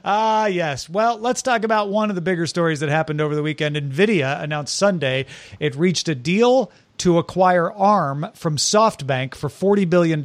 Ah, 0.05 0.47
yes. 0.47 0.89
Well, 0.89 1.19
let's 1.19 1.43
talk 1.43 1.65
about 1.65 1.89
one 1.89 2.09
of 2.09 2.15
the 2.15 2.23
bigger 2.23 2.47
stories 2.47 2.79
that 2.81 2.89
happened 2.89 3.21
over 3.21 3.35
the 3.35 3.43
weekend. 3.43 3.75
NVIDIA 3.75 4.41
announced 4.41 4.77
Sunday 4.77 5.27
it 5.59 5.75
reached 5.75 6.09
a 6.09 6.15
deal 6.15 6.71
to 6.99 7.19
acquire 7.19 7.73
ARM 7.73 8.29
from 8.35 8.57
SoftBank 8.57 9.35
for 9.35 9.49
$40 9.49 9.91
billion. 9.91 10.23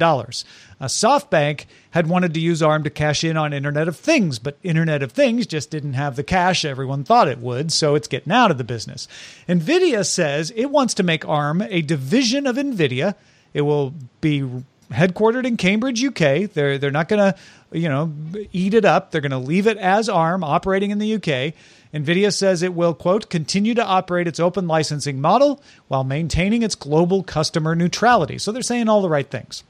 Uh, 0.80 0.86
SoftBank 0.86 1.66
had 1.90 2.06
wanted 2.06 2.34
to 2.34 2.40
use 2.40 2.62
ARM 2.62 2.84
to 2.84 2.90
cash 2.90 3.24
in 3.24 3.36
on 3.36 3.52
Internet 3.52 3.88
of 3.88 3.96
Things, 3.96 4.38
but 4.38 4.58
Internet 4.62 5.02
of 5.02 5.12
Things 5.12 5.46
just 5.46 5.70
didn't 5.70 5.94
have 5.94 6.16
the 6.16 6.24
cash 6.24 6.64
everyone 6.64 7.04
thought 7.04 7.28
it 7.28 7.38
would, 7.38 7.72
so 7.72 7.94
it's 7.94 8.08
getting 8.08 8.32
out 8.32 8.50
of 8.50 8.58
the 8.58 8.64
business. 8.64 9.08
NVIDIA 9.48 10.06
says 10.06 10.52
it 10.56 10.70
wants 10.70 10.94
to 10.94 11.02
make 11.02 11.26
ARM 11.26 11.62
a 11.62 11.82
division 11.82 12.46
of 12.46 12.56
NVIDIA. 12.56 13.14
It 13.52 13.62
will 13.62 13.94
be 14.20 14.42
headquartered 14.90 15.44
in 15.46 15.56
Cambridge, 15.56 16.04
UK. 16.04 16.50
They're 16.50 16.78
they're 16.78 16.90
not 16.90 17.08
going 17.08 17.32
to, 17.32 17.38
you 17.72 17.88
know, 17.88 18.12
eat 18.52 18.74
it 18.74 18.84
up. 18.84 19.10
They're 19.10 19.20
going 19.20 19.30
to 19.30 19.38
leave 19.38 19.66
it 19.66 19.78
as 19.78 20.08
ARM 20.08 20.44
operating 20.44 20.90
in 20.90 20.98
the 20.98 21.14
UK. 21.14 21.54
Nvidia 21.92 22.34
says 22.34 22.62
it 22.62 22.74
will 22.74 22.94
quote 22.94 23.30
continue 23.30 23.74
to 23.74 23.84
operate 23.84 24.26
its 24.26 24.40
open 24.40 24.66
licensing 24.66 25.20
model 25.20 25.62
while 25.86 26.02
maintaining 26.02 26.62
its 26.62 26.74
global 26.74 27.22
customer 27.22 27.76
neutrality. 27.76 28.38
So 28.38 28.50
they're 28.50 28.62
saying 28.62 28.88
all 28.88 29.02
the 29.02 29.08
right 29.08 29.30
things. 29.30 29.62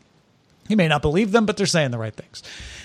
You 0.68 0.76
may 0.76 0.88
not 0.88 1.02
believe 1.02 1.32
them, 1.32 1.46
but 1.46 1.56
they're 1.56 1.66
saying 1.66 1.90
the 1.90 1.98
right 1.98 2.14
things. 2.14 2.42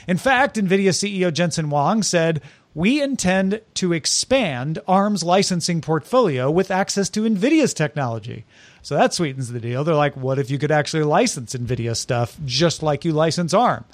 In 0.08 0.18
fact, 0.18 0.58
NVIDIA 0.58 0.90
CEO 0.90 1.32
Jensen 1.32 1.70
Huang 1.70 2.04
said, 2.04 2.42
We 2.74 3.02
intend 3.02 3.62
to 3.76 3.94
expand 3.94 4.80
ARM's 4.88 5.24
licensing 5.24 5.82
portfolio 5.82 6.52
with 6.52 6.72
access 6.72 7.10
to 7.12 7.22
NVIDIA's 7.22 7.74
technology. 7.74 8.46
So 8.82 8.96
that 8.96 9.14
sweetens 9.14 9.52
the 9.52 9.60
deal. 9.60 9.84
They're 9.84 9.96
like, 9.96 10.18
What 10.18 10.40
if 10.40 10.50
you 10.52 10.58
could 10.58 10.72
actually 10.72 11.04
license 11.04 11.56
NVIDIA 11.56 11.96
stuff 11.96 12.38
just 12.46 12.84
like 12.84 13.06
you 13.06 13.14
license 13.14 13.54
ARM? 13.54 13.86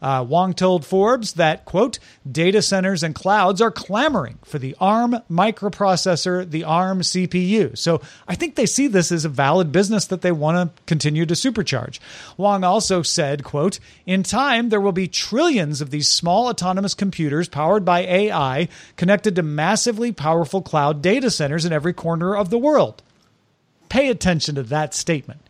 Uh, 0.00 0.24
Huang 0.24 0.54
told 0.54 0.86
Forbes 0.86 1.34
that, 1.34 1.64
quote, 1.64 1.98
data 2.30 2.62
centers 2.62 3.02
and 3.02 3.14
clouds 3.14 3.60
are 3.60 3.70
clamoring 3.70 4.38
for 4.44 4.58
the 4.58 4.76
ARM 4.80 5.16
microprocessor, 5.30 6.48
the 6.50 6.64
ARM 6.64 7.00
CPU. 7.00 7.76
So 7.76 8.00
I 8.26 8.34
think 8.34 8.54
they 8.54 8.66
see 8.66 8.86
this 8.86 9.10
as 9.10 9.24
a 9.24 9.28
valid 9.28 9.72
business 9.72 10.06
that 10.06 10.22
they 10.22 10.32
want 10.32 10.76
to 10.76 10.82
continue 10.84 11.26
to 11.26 11.34
supercharge. 11.34 11.98
Huang 12.36 12.64
also 12.64 13.02
said, 13.02 13.44
quote, 13.44 13.78
in 14.06 14.22
time, 14.22 14.68
there 14.68 14.80
will 14.80 14.92
be 14.92 15.08
trillions 15.08 15.80
of 15.80 15.90
these 15.90 16.08
small 16.08 16.48
autonomous 16.48 16.94
computers 16.94 17.48
powered 17.48 17.84
by 17.84 18.00
AI 18.00 18.68
connected 18.96 19.36
to 19.36 19.42
massively 19.42 20.12
powerful 20.12 20.62
cloud 20.62 21.02
data 21.02 21.30
centers 21.30 21.64
in 21.64 21.72
every 21.72 21.92
corner 21.92 22.36
of 22.36 22.50
the 22.50 22.58
world. 22.58 23.02
Pay 23.88 24.08
attention 24.08 24.54
to 24.54 24.62
that 24.64 24.94
statement. 24.94 25.40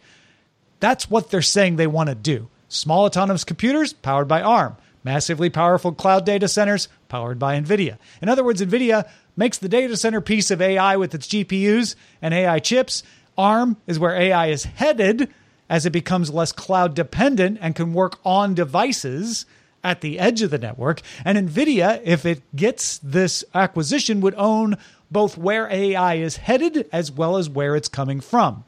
That's 0.81 1.11
what 1.11 1.31
they're 1.31 1.43
saying 1.43 1.77
they 1.77 1.87
want 1.87 2.09
to 2.09 2.15
do. 2.15 2.49
Small 2.69 3.07
autonomous 3.07 3.45
computers 3.45 3.93
powered 3.93 4.29
by 4.29 4.43
ARM, 4.43 4.77
massively 5.03 5.49
powerful 5.49 5.93
cloud 5.93 6.27
data 6.27 6.49
centers 6.49 6.89
powered 7.09 7.39
by 7.39 7.59
NVIDIA. 7.59 7.97
In 8.21 8.29
other 8.29 8.45
words, 8.45 8.61
NVIDIA 8.61 9.09
makes 9.37 9.57
the 9.59 9.69
data 9.69 9.97
center 9.97 10.21
piece 10.21 10.51
of 10.51 10.61
AI 10.61 10.97
with 10.97 11.15
its 11.15 11.27
GPUs 11.29 11.95
and 12.21 12.35
AI 12.35 12.59
chips. 12.59 13.03
ARM 13.39 13.77
is 13.87 13.99
where 13.99 14.15
AI 14.15 14.49
is 14.49 14.65
headed 14.65 15.33
as 15.71 15.87
it 15.87 15.91
becomes 15.91 16.31
less 16.31 16.53
cloud 16.53 16.95
dependent 16.95 17.59
and 17.61 17.75
can 17.75 17.95
work 17.95 18.19
on 18.25 18.55
devices 18.55 19.47
at 19.83 20.01
the 20.01 20.19
edge 20.19 20.43
of 20.43 20.51
the 20.51 20.59
network. 20.59 21.01
And 21.25 21.39
NVIDIA, 21.49 22.03
if 22.05 22.27
it 22.27 22.43
gets 22.55 22.99
this 22.99 23.45
acquisition, 23.55 24.21
would 24.21 24.35
own 24.35 24.77
both 25.11 25.39
where 25.39 25.69
AI 25.71 26.17
is 26.17 26.37
headed 26.37 26.89
as 26.93 27.11
well 27.11 27.37
as 27.37 27.49
where 27.49 27.77
it's 27.77 27.89
coming 27.89 28.21
from. 28.21 28.65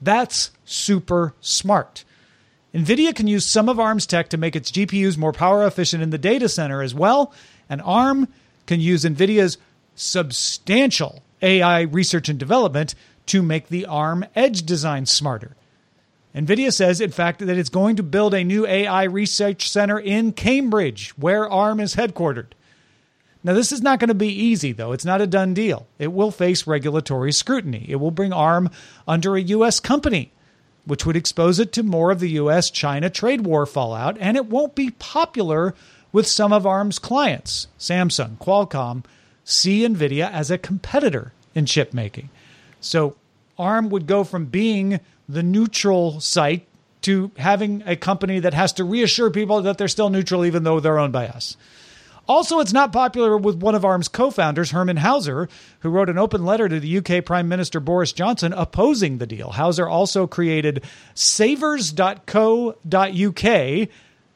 That's 0.00 0.50
super 0.64 1.34
smart. 1.40 2.04
NVIDIA 2.74 3.14
can 3.14 3.26
use 3.26 3.44
some 3.44 3.68
of 3.68 3.80
ARM's 3.80 4.06
tech 4.06 4.28
to 4.28 4.36
make 4.36 4.54
its 4.54 4.70
GPUs 4.70 5.18
more 5.18 5.32
power 5.32 5.66
efficient 5.66 6.02
in 6.02 6.10
the 6.10 6.18
data 6.18 6.48
center 6.48 6.82
as 6.82 6.94
well, 6.94 7.32
and 7.68 7.82
ARM 7.82 8.28
can 8.66 8.80
use 8.80 9.04
NVIDIA's 9.04 9.58
substantial 9.96 11.22
AI 11.42 11.82
research 11.82 12.28
and 12.28 12.38
development 12.38 12.94
to 13.26 13.42
make 13.42 13.68
the 13.68 13.86
ARM 13.86 14.24
edge 14.36 14.64
design 14.64 15.06
smarter. 15.06 15.56
NVIDIA 16.34 16.72
says, 16.72 17.00
in 17.00 17.10
fact, 17.10 17.40
that 17.40 17.58
it's 17.58 17.68
going 17.68 17.96
to 17.96 18.04
build 18.04 18.34
a 18.34 18.44
new 18.44 18.64
AI 18.66 19.02
research 19.04 19.68
center 19.68 19.98
in 19.98 20.32
Cambridge, 20.32 21.10
where 21.16 21.50
ARM 21.50 21.80
is 21.80 21.96
headquartered. 21.96 22.52
Now, 23.42 23.54
this 23.54 23.72
is 23.72 23.82
not 23.82 23.98
going 23.98 24.08
to 24.08 24.14
be 24.14 24.28
easy, 24.28 24.70
though. 24.72 24.92
It's 24.92 25.04
not 25.04 25.20
a 25.20 25.26
done 25.26 25.54
deal. 25.54 25.88
It 25.98 26.12
will 26.12 26.30
face 26.30 26.66
regulatory 26.66 27.32
scrutiny. 27.32 27.86
It 27.88 27.96
will 27.96 28.10
bring 28.10 28.32
ARM 28.32 28.70
under 29.08 29.34
a 29.34 29.40
U.S. 29.40 29.80
company, 29.80 30.30
which 30.84 31.06
would 31.06 31.16
expose 31.16 31.58
it 31.58 31.72
to 31.72 31.82
more 31.82 32.10
of 32.10 32.20
the 32.20 32.30
U.S. 32.30 32.70
China 32.70 33.10
trade 33.10 33.42
war 33.42 33.66
fallout, 33.66 34.16
and 34.18 34.36
it 34.36 34.46
won't 34.46 34.74
be 34.74 34.90
popular 34.90 35.74
with 36.12 36.26
some 36.26 36.52
of 36.52 36.66
ARM's 36.66 36.98
clients. 36.98 37.68
Samsung, 37.78 38.36
Qualcomm 38.38 39.04
see 39.44 39.86
NVIDIA 39.86 40.30
as 40.30 40.50
a 40.50 40.58
competitor 40.58 41.32
in 41.54 41.66
chip 41.66 41.92
making. 41.92 42.30
So, 42.80 43.16
ARM 43.58 43.90
would 43.90 44.06
go 44.06 44.24
from 44.24 44.46
being 44.46 45.00
the 45.28 45.42
neutral 45.42 46.20
site 46.20 46.66
to 47.02 47.30
having 47.36 47.82
a 47.86 47.96
company 47.96 48.40
that 48.40 48.54
has 48.54 48.72
to 48.74 48.84
reassure 48.84 49.30
people 49.30 49.62
that 49.62 49.78
they're 49.78 49.88
still 49.88 50.10
neutral 50.10 50.44
even 50.44 50.64
though 50.64 50.80
they're 50.80 50.98
owned 50.98 51.12
by 51.12 51.28
us. 51.28 51.56
Also, 52.30 52.60
it's 52.60 52.72
not 52.72 52.92
popular 52.92 53.36
with 53.36 53.56
one 53.56 53.74
of 53.74 53.84
ARM's 53.84 54.06
co 54.06 54.30
founders, 54.30 54.70
Hermann 54.70 54.98
Hauser, 54.98 55.48
who 55.80 55.90
wrote 55.90 56.08
an 56.08 56.16
open 56.16 56.44
letter 56.44 56.68
to 56.68 56.78
the 56.78 56.98
UK 56.98 57.24
Prime 57.24 57.48
Minister 57.48 57.80
Boris 57.80 58.12
Johnson 58.12 58.52
opposing 58.52 59.18
the 59.18 59.26
deal. 59.26 59.50
Hauser 59.50 59.88
also 59.88 60.28
created 60.28 60.84
savers.co.uk 61.14 62.28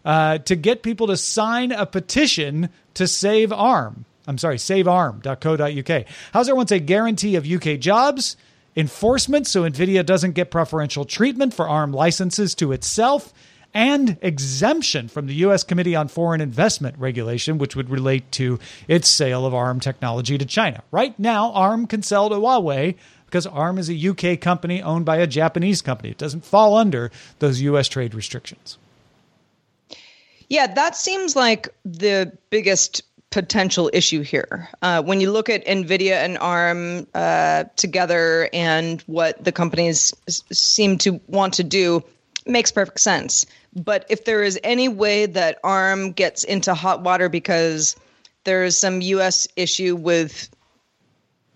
uh, 0.05 0.39
to 0.39 0.57
get 0.57 0.83
people 0.83 1.07
to 1.07 1.17
sign 1.17 1.71
a 1.71 1.87
petition 1.87 2.69
to 2.95 3.07
save 3.07 3.53
ARM. 3.53 4.07
I'm 4.27 4.39
sorry, 4.39 4.57
savearm.co.uk. 4.57 6.05
Hauser 6.33 6.55
wants 6.57 6.73
a 6.73 6.81
guarantee 6.81 7.37
of 7.37 7.47
UK 7.49 7.79
jobs, 7.79 8.37
enforcement 8.75 9.47
so 9.47 9.63
NVIDIA 9.63 10.05
doesn't 10.05 10.33
get 10.33 10.51
preferential 10.51 11.05
treatment 11.05 11.55
for 11.55 11.69
ARM 11.69 11.93
licenses 11.93 12.57
to 12.57 12.73
itself 12.73 13.33
and 13.75 14.17
exemption 14.23 15.09
from 15.09 15.27
the 15.27 15.35
U.S. 15.35 15.65
Committee 15.65 15.97
on 15.97 16.07
Foreign 16.09 16.41
Investment 16.41 16.97
regulation, 16.97 17.59
which 17.59 17.75
would 17.75 17.91
relate 17.91 18.31
to 18.33 18.61
its 18.87 19.09
sale 19.09 19.45
of 19.45 19.53
ARM 19.53 19.81
technology 19.81 20.39
to 20.39 20.47
China. 20.47 20.83
Right 20.93 21.19
now, 21.19 21.53
ARM 21.53 21.89
can 21.89 22.03
sell 22.03 22.29
to 22.29 22.37
Huawei 22.37 22.95
because 23.27 23.47
ARM 23.47 23.79
is 23.79 23.91
a 23.91 24.09
UK 24.09 24.41
company 24.41 24.81
owned 24.81 25.05
by 25.05 25.17
a 25.17 25.27
Japanese 25.27 25.83
company. 25.83 26.11
It 26.11 26.19
doesn't 26.19 26.45
fall 26.45 26.77
under 26.77 27.11
those 27.41 27.61
U.S. 27.63 27.89
trade 27.89 28.15
restrictions. 28.15 28.79
Yeah, 30.49 30.69
that 30.73 30.95
seems 30.95 31.35
like 31.35 31.69
the 31.85 32.37
biggest 32.51 33.03
potential 33.31 33.91
issue 33.93 34.23
here. 34.23 34.69
Uh, 34.83 35.03
when 35.03 35.21
you 35.21 35.33
look 35.33 35.49
at 35.49 35.67
NVIDIA 35.67 36.13
and 36.13 36.39
ARM 36.39 37.09
uh, 37.15 37.65
together 37.75 38.49
and 38.53 39.03
what 39.03 39.43
the 39.43 39.51
companies 39.51 40.15
seem 40.53 40.99
to 40.99 41.21
want 41.27 41.55
to 41.55 41.65
do, 41.65 42.05
makes 42.47 42.71
perfect 42.71 43.01
sense. 43.01 43.47
But 43.75 44.07
if 44.09 44.25
there 44.25 44.43
is 44.43 44.59
any 44.63 44.89
way 44.89 45.27
that 45.27 45.59
ARM 45.65 46.13
gets 46.13 46.45
into 46.45 46.75
hot 46.75 47.03
water 47.03 47.29
because 47.29 47.97
there 48.45 48.65
is 48.65 48.79
some 48.79 49.01
U.S. 49.01 49.49
issue 49.57 49.97
with, 49.97 50.49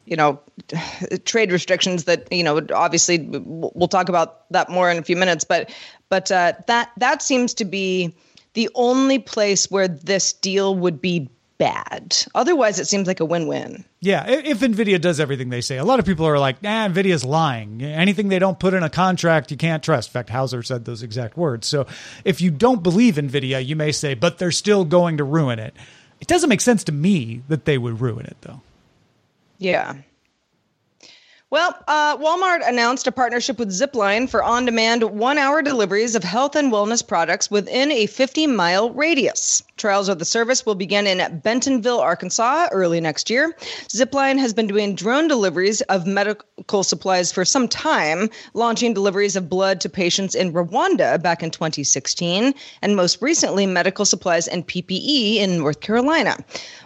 you 0.04 0.16
know, 0.16 0.40
trade 1.24 1.52
restrictions 1.52 2.04
that 2.04 2.30
you 2.32 2.42
know, 2.42 2.60
obviously 2.74 3.18
we'll 3.28 3.88
talk 3.88 4.08
about 4.08 4.50
that 4.50 4.68
more 4.68 4.90
in 4.90 4.98
a 4.98 5.02
few 5.02 5.16
minutes. 5.16 5.44
But 5.44 5.70
but 6.08 6.30
uh, 6.32 6.54
that 6.66 6.90
that 6.96 7.22
seems 7.22 7.54
to 7.54 7.64
be 7.64 8.14
the 8.54 8.68
only 8.74 9.18
place 9.18 9.70
where 9.70 9.86
this 9.88 10.32
deal 10.32 10.74
would 10.74 11.00
be 11.00 11.28
bad. 11.58 12.16
Otherwise, 12.34 12.78
it 12.78 12.86
seems 12.86 13.06
like 13.06 13.20
a 13.20 13.24
win-win. 13.24 13.84
Yeah, 14.00 14.28
if 14.28 14.60
Nvidia 14.60 15.00
does 15.00 15.20
everything 15.20 15.50
they 15.50 15.60
say, 15.60 15.76
a 15.76 15.84
lot 15.84 15.98
of 15.98 16.06
people 16.06 16.26
are 16.26 16.38
like, 16.38 16.62
"Nah, 16.62 16.88
Nvidia's 16.88 17.24
lying. 17.24 17.82
Anything 17.82 18.28
they 18.28 18.38
don't 18.38 18.58
put 18.58 18.74
in 18.74 18.82
a 18.82 18.90
contract, 18.90 19.50
you 19.50 19.56
can't 19.56 19.82
trust." 19.82 20.10
In 20.10 20.12
fact, 20.12 20.30
Hauser 20.30 20.62
said 20.62 20.84
those 20.84 21.02
exact 21.02 21.36
words. 21.36 21.66
So, 21.66 21.86
if 22.24 22.40
you 22.40 22.50
don't 22.50 22.82
believe 22.82 23.16
Nvidia, 23.16 23.64
you 23.64 23.76
may 23.76 23.92
say, 23.92 24.14
"But 24.14 24.38
they're 24.38 24.52
still 24.52 24.84
going 24.84 25.16
to 25.18 25.24
ruin 25.24 25.58
it." 25.58 25.74
It 26.20 26.28
doesn't 26.28 26.48
make 26.48 26.60
sense 26.60 26.84
to 26.84 26.92
me 26.92 27.42
that 27.48 27.64
they 27.64 27.78
would 27.78 28.00
ruin 28.00 28.26
it, 28.26 28.36
though. 28.40 28.60
Yeah. 29.58 29.94
Well, 31.50 31.74
uh, 31.88 32.16
Walmart 32.18 32.68
announced 32.68 33.06
a 33.06 33.12
partnership 33.12 33.58
with 33.58 33.70
Zipline 33.70 34.28
for 34.28 34.42
on 34.42 34.66
demand 34.66 35.02
one 35.02 35.38
hour 35.38 35.62
deliveries 35.62 36.14
of 36.14 36.22
health 36.22 36.54
and 36.56 36.70
wellness 36.70 37.06
products 37.06 37.50
within 37.50 37.90
a 37.90 38.06
50 38.06 38.46
mile 38.46 38.90
radius. 38.90 39.62
Trials 39.78 40.08
of 40.08 40.18
the 40.18 40.24
service 40.24 40.66
will 40.66 40.74
begin 40.74 41.06
in 41.06 41.38
Bentonville, 41.38 42.00
Arkansas 42.00 42.68
early 42.72 43.00
next 43.00 43.30
year. 43.30 43.54
Zipline 43.88 44.36
has 44.38 44.52
been 44.52 44.66
doing 44.66 44.96
drone 44.96 45.28
deliveries 45.28 45.82
of 45.82 46.04
medical 46.04 46.82
supplies 46.82 47.30
for 47.30 47.44
some 47.44 47.68
time, 47.68 48.28
launching 48.54 48.92
deliveries 48.92 49.36
of 49.36 49.48
blood 49.48 49.80
to 49.80 49.88
patients 49.88 50.34
in 50.34 50.52
Rwanda 50.52 51.22
back 51.22 51.44
in 51.44 51.52
2016, 51.52 52.54
and 52.82 52.96
most 52.96 53.22
recently, 53.22 53.66
medical 53.66 54.04
supplies 54.04 54.48
and 54.48 54.66
PPE 54.66 55.36
in 55.36 55.58
North 55.58 55.80
Carolina. 55.80 56.36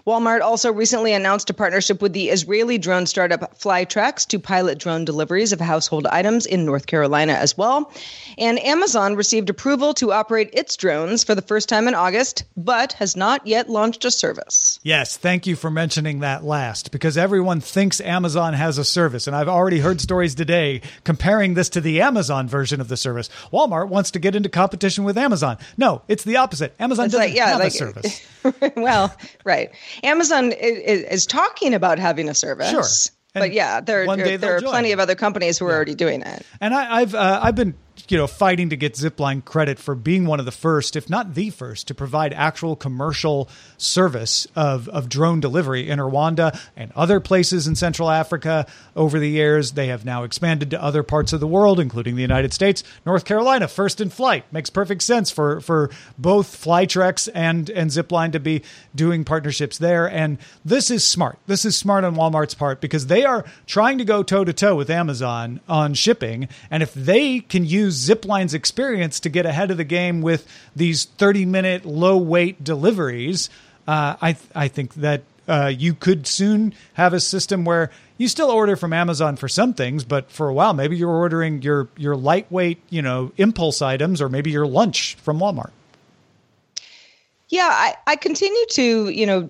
Walmart 0.07 0.41
also 0.41 0.73
recently 0.73 1.13
announced 1.13 1.49
a 1.49 1.55
partnership 1.55 2.03
with 2.03 2.13
the 2.13 2.29
Israeli 2.29 2.77
drone 2.77 3.07
startup 3.07 3.59
Flytrex 3.59 4.27
to 4.27 4.39
pilot 4.39 4.79
drone 4.79 5.05
deliveries 5.05 5.53
of 5.53 5.61
household 5.61 6.07
items 6.09 6.45
in 6.45 6.67
North 6.67 6.87
Carolina 6.87 7.35
as 7.35 7.57
well. 7.57 7.93
And 8.37 8.59
Amazon 8.65 9.15
received 9.15 9.49
approval 9.49 9.95
to 9.95 10.13
operate 10.13 10.51
its 10.53 10.77
drones 10.77 11.23
for 11.23 11.35
the 11.35 11.43
first 11.43 11.69
time 11.69 11.87
in 11.87 11.95
August, 11.95 12.45
but 12.83 12.95
has 12.95 13.15
not 13.17 13.47
yet 13.47 13.71
launched 13.71 14.05
a 14.05 14.11
service. 14.11 14.81
Yes, 14.83 15.17
thank 15.17 15.47
you 15.47 15.55
for 15.55 15.71
mentioning 15.71 16.19
that 16.19 16.43
last 16.43 16.91
because 16.91 17.17
everyone 17.17 17.61
thinks 17.61 18.01
Amazon 18.01 18.55
has 18.55 18.77
a 18.77 18.85
service. 18.85 19.29
And 19.29 19.37
I've 19.37 19.47
already 19.47 19.79
heard 19.79 20.01
stories 20.01 20.35
today 20.35 20.81
comparing 21.05 21.55
this 21.55 21.69
to 21.71 21.81
the 21.81 22.01
Amazon 22.01 22.49
version 22.49 22.81
of 22.81 22.89
the 22.89 22.97
service. 22.97 23.31
Walmart 23.53 23.89
wants 23.89 24.11
to 24.13 24.19
get 24.19 24.35
into 24.35 24.49
competition 24.49 25.05
with 25.05 25.17
Amazon. 25.17 25.59
No, 25.77 26.03
it's 26.09 26.25
the 26.25 26.39
opposite. 26.39 26.75
Amazon 26.81 27.05
It's 27.07 27.15
doesn't 27.15 27.29
like- 27.29 27.37
yeah, 27.37 27.47
have 27.51 27.61
like- 27.61 27.69
a 27.69 27.71
service. 27.71 28.27
well, 28.77 29.15
right. 29.45 29.71
Amazon 30.03 30.51
is, 30.51 31.03
is 31.05 31.27
talking 31.27 31.75
about 31.75 32.01
having 32.01 32.29
a 32.29 32.35
service. 32.35 32.71
Sure. 32.71 33.15
But 33.33 33.53
yeah, 33.53 33.81
there, 33.81 34.05
day 34.17 34.37
there 34.39 34.57
are 34.57 34.61
plenty 34.61 34.91
of 34.91 34.99
other 34.99 35.15
companies 35.15 35.57
who 35.57 35.67
are 35.67 35.73
already 35.73 35.95
doing 35.95 36.21
it. 36.23 36.45
And 36.61 36.75
I, 36.75 36.97
I've 37.01 37.15
uh, 37.15 37.41
I've 37.43 37.55
been 37.55 37.75
you 38.11 38.17
know 38.17 38.27
fighting 38.27 38.71
to 38.71 38.77
get 38.77 38.95
Zipline 38.95 39.45
credit 39.45 39.79
for 39.79 39.95
being 39.95 40.27
one 40.27 40.41
of 40.41 40.47
the 40.47 40.53
first, 40.53 40.97
if 40.97 41.09
not 41.09 41.35
the 41.35 41.51
first, 41.51 41.89
to 41.89 41.95
provide 41.95 42.33
actual 42.33 42.77
commercial 42.77 43.49
service 43.77 44.47
of 44.57 44.89
of 44.89 45.09
drone 45.09 45.41
delivery 45.41 45.89
in 45.89 45.99
Rwanda 45.99 46.59
and 46.77 46.93
other 46.97 47.21
places 47.21 47.67
in 47.67 47.75
Central 47.75 48.11
Africa. 48.11 48.67
Over 48.97 49.19
the 49.19 49.29
years, 49.29 49.73
they 49.73 49.89
have 49.89 50.05
now 50.05 50.25
expanded 50.25 50.71
to 50.71 50.83
other 50.83 51.03
parts 51.03 51.33
of 51.33 51.41
the 51.41 51.47
world, 51.47 51.81
including 51.81 52.17
the 52.17 52.23
United 52.23 52.53
States. 52.53 52.83
North 53.07 53.25
Carolina, 53.25 53.69
first 53.69 54.01
in 54.01 54.11
flight, 54.11 54.45
makes 54.53 54.71
perfect 54.71 55.03
sense 55.03 55.31
for 55.31 55.61
for 55.61 55.91
both 56.19 56.63
Flytrex 56.63 57.29
and 57.35 57.71
and 57.71 57.91
Zipline 57.91 58.33
to 58.33 58.41
be 58.41 58.63
doing 58.95 59.25
partnerships 59.25 59.79
there. 59.79 60.09
And 60.09 60.39
this 60.65 60.91
is 60.91 61.05
smart. 61.05 61.39
This 61.47 61.65
is 61.65 61.77
smart 61.77 62.05
on 62.05 62.15
Walmart's 62.15 62.55
part 62.55 62.81
because 62.81 63.07
they 63.07 63.25
are 63.25 63.45
trying 63.67 63.99
to 63.99 64.05
go 64.05 64.23
toe 64.23 64.45
to 64.45 64.53
toe 64.53 64.77
with 64.77 64.91
Amazon 64.91 65.61
on 65.69 65.95
shipping. 65.95 66.49
And 66.71 66.83
if 66.83 66.95
they 66.95 67.41
can 67.41 67.65
use 67.65 68.02
Zipline's 68.09 68.55
experience 68.55 69.21
to 69.21 69.29
get 69.29 69.47
ahead 69.47 69.71
of 69.71 69.77
the 69.77 69.85
game 69.85 70.23
with 70.23 70.47
these 70.75 71.05
30 71.05 71.47
minute 71.47 71.85
low 71.85 72.17
weight 72.17 72.63
deliveries, 72.63 73.51
uh, 73.87 74.17
I, 74.21 74.37
I 74.55 74.69
think 74.69 74.95
that 74.95 75.23
uh, 75.49 75.73
you 75.75 75.95
could 75.95 76.27
soon 76.27 76.75
have 76.95 77.13
a 77.13 77.21
system 77.21 77.65
where 77.65 77.91
you 78.17 78.29
still 78.29 78.51
order 78.51 78.77
from 78.77 78.93
Amazon 78.93 79.37
for 79.37 79.49
some 79.49 79.75
things, 79.75 80.05
but 80.05 80.31
for 80.31 80.49
a 80.49 80.55
while, 80.55 80.75
maybe 80.75 80.97
you're 80.97 81.11
ordering 81.11 81.63
your, 81.63 81.89
your 81.97 82.15
lightweight, 82.15 82.79
you 82.91 83.03
know, 83.03 83.33
impulse 83.37 83.83
items 83.83 84.21
or 84.21 84.29
maybe 84.29 84.51
your 84.51 84.67
lunch 84.67 85.17
from 85.17 85.39
Walmart. 85.39 85.71
Yeah, 87.49 87.69
I, 87.71 87.97
I 88.07 88.17
continue 88.17 88.65
to, 88.71 89.09
you 89.09 89.27
know, 89.27 89.49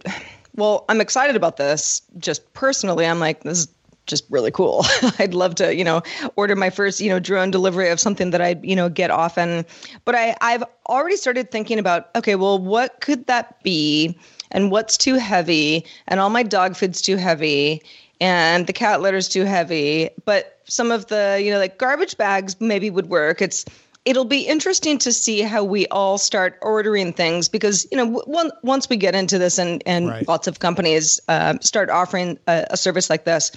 well, 0.57 0.85
I'm 0.89 1.01
excited 1.01 1.37
about 1.37 1.57
this 1.57 2.03
just 2.19 2.53
personally. 2.53 3.07
I'm 3.07 3.21
like, 3.21 3.43
this 3.43 3.59
is 3.59 3.69
just 4.07 4.25
really 4.31 4.51
cool. 4.51 4.85
I'd 5.19 5.35
love 5.35 5.55
to, 5.57 5.75
you 5.75 5.85
know, 5.85 6.03
order 6.37 6.57
my 6.57 6.71
first, 6.71 7.01
you 7.01 7.09
know, 7.09 7.19
drone 7.21 7.51
delivery 7.51 7.89
of 7.91 8.01
something 8.01 8.31
that 8.31 8.41
I, 8.41 8.57
you 8.63 8.75
know, 8.77 8.89
get 8.89 9.11
often. 9.11 9.65
But 10.05 10.15
I, 10.15 10.37
I've 10.41 10.65
already 10.89 11.17
started 11.17 11.51
thinking 11.51 11.79
about, 11.79 12.11
okay, 12.17 12.35
well, 12.35 12.59
what 12.59 13.01
could 13.01 13.27
that 13.27 13.63
be? 13.63 14.19
And 14.51 14.71
what's 14.71 14.97
too 14.97 15.15
heavy? 15.15 15.87
And 16.09 16.21
all 16.21 16.31
my 16.31 16.43
dog 16.43 16.77
food's 16.77 17.01
too 17.01 17.17
heavy. 17.17 17.83
And 18.21 18.67
the 18.67 18.73
cat 18.73 19.01
litter's 19.01 19.29
too 19.29 19.45
heavy. 19.45 20.11
But 20.25 20.59
some 20.65 20.91
of 20.91 21.07
the, 21.07 21.41
you 21.43 21.51
know, 21.51 21.59
like 21.59 21.79
garbage 21.79 22.17
bags 22.17 22.61
maybe 22.61 22.91
would 22.91 23.07
work. 23.09 23.41
It's 23.43 23.65
it'll 24.05 24.25
be 24.25 24.41
interesting 24.43 24.99
to 24.99 25.13
see 25.13 25.43
how 25.43 25.63
we 25.63 25.87
all 25.89 26.19
start 26.19 26.59
ordering 26.61 27.13
things 27.13 27.49
because 27.49 27.87
you 27.93 27.97
know 27.97 28.21
w- 28.21 28.51
once 28.63 28.89
we 28.89 28.97
get 28.97 29.15
into 29.15 29.39
this 29.39 29.59
and 29.59 29.83
and 29.87 30.09
Right. 30.09 30.27
lots 30.27 30.49
of 30.49 30.59
companies 30.59 31.21
uh, 31.29 31.55
start 31.61 31.89
offering 31.89 32.39
a, 32.49 32.67
a 32.71 32.77
service 32.77 33.09
like 33.09 33.25
this, 33.25 33.53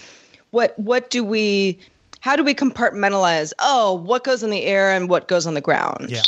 what 0.56 0.78
what 0.80 1.10
do 1.10 1.24
we? 1.24 1.78
How 2.22 2.36
do 2.36 2.44
we 2.44 2.56
compartmentalize? 2.56 3.54
Oh, 3.60 3.94
what 3.94 4.24
goes 4.24 4.42
in 4.42 4.50
the 4.50 4.64
air 4.64 4.92
and 4.92 5.08
what 5.10 5.28
goes 5.28 5.46
on 5.46 5.54
the 5.54 5.62
ground? 5.62 6.08
Yeah, 6.10 6.22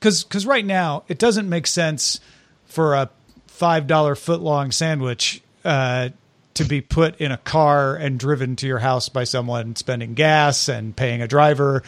because 0.00 0.24
because 0.24 0.46
right 0.46 0.64
now 0.64 1.04
it 1.06 1.18
doesn't 1.18 1.48
make 1.48 1.66
sense 1.68 2.18
for 2.66 2.94
a 2.94 3.10
five 3.46 3.86
dollar 3.86 4.16
foot 4.16 4.40
long 4.40 4.72
sandwich 4.72 5.42
uh, 5.64 6.08
to 6.54 6.64
be 6.64 6.80
put 6.80 7.20
in 7.20 7.30
a 7.30 7.36
car 7.36 7.94
and 7.94 8.18
driven 8.18 8.56
to 8.56 8.66
your 8.66 8.80
house 8.80 9.08
by 9.08 9.24
someone 9.24 9.76
spending 9.76 10.14
gas 10.14 10.68
and 10.68 10.96
paying 10.96 11.22
a 11.22 11.28
driver. 11.28 11.82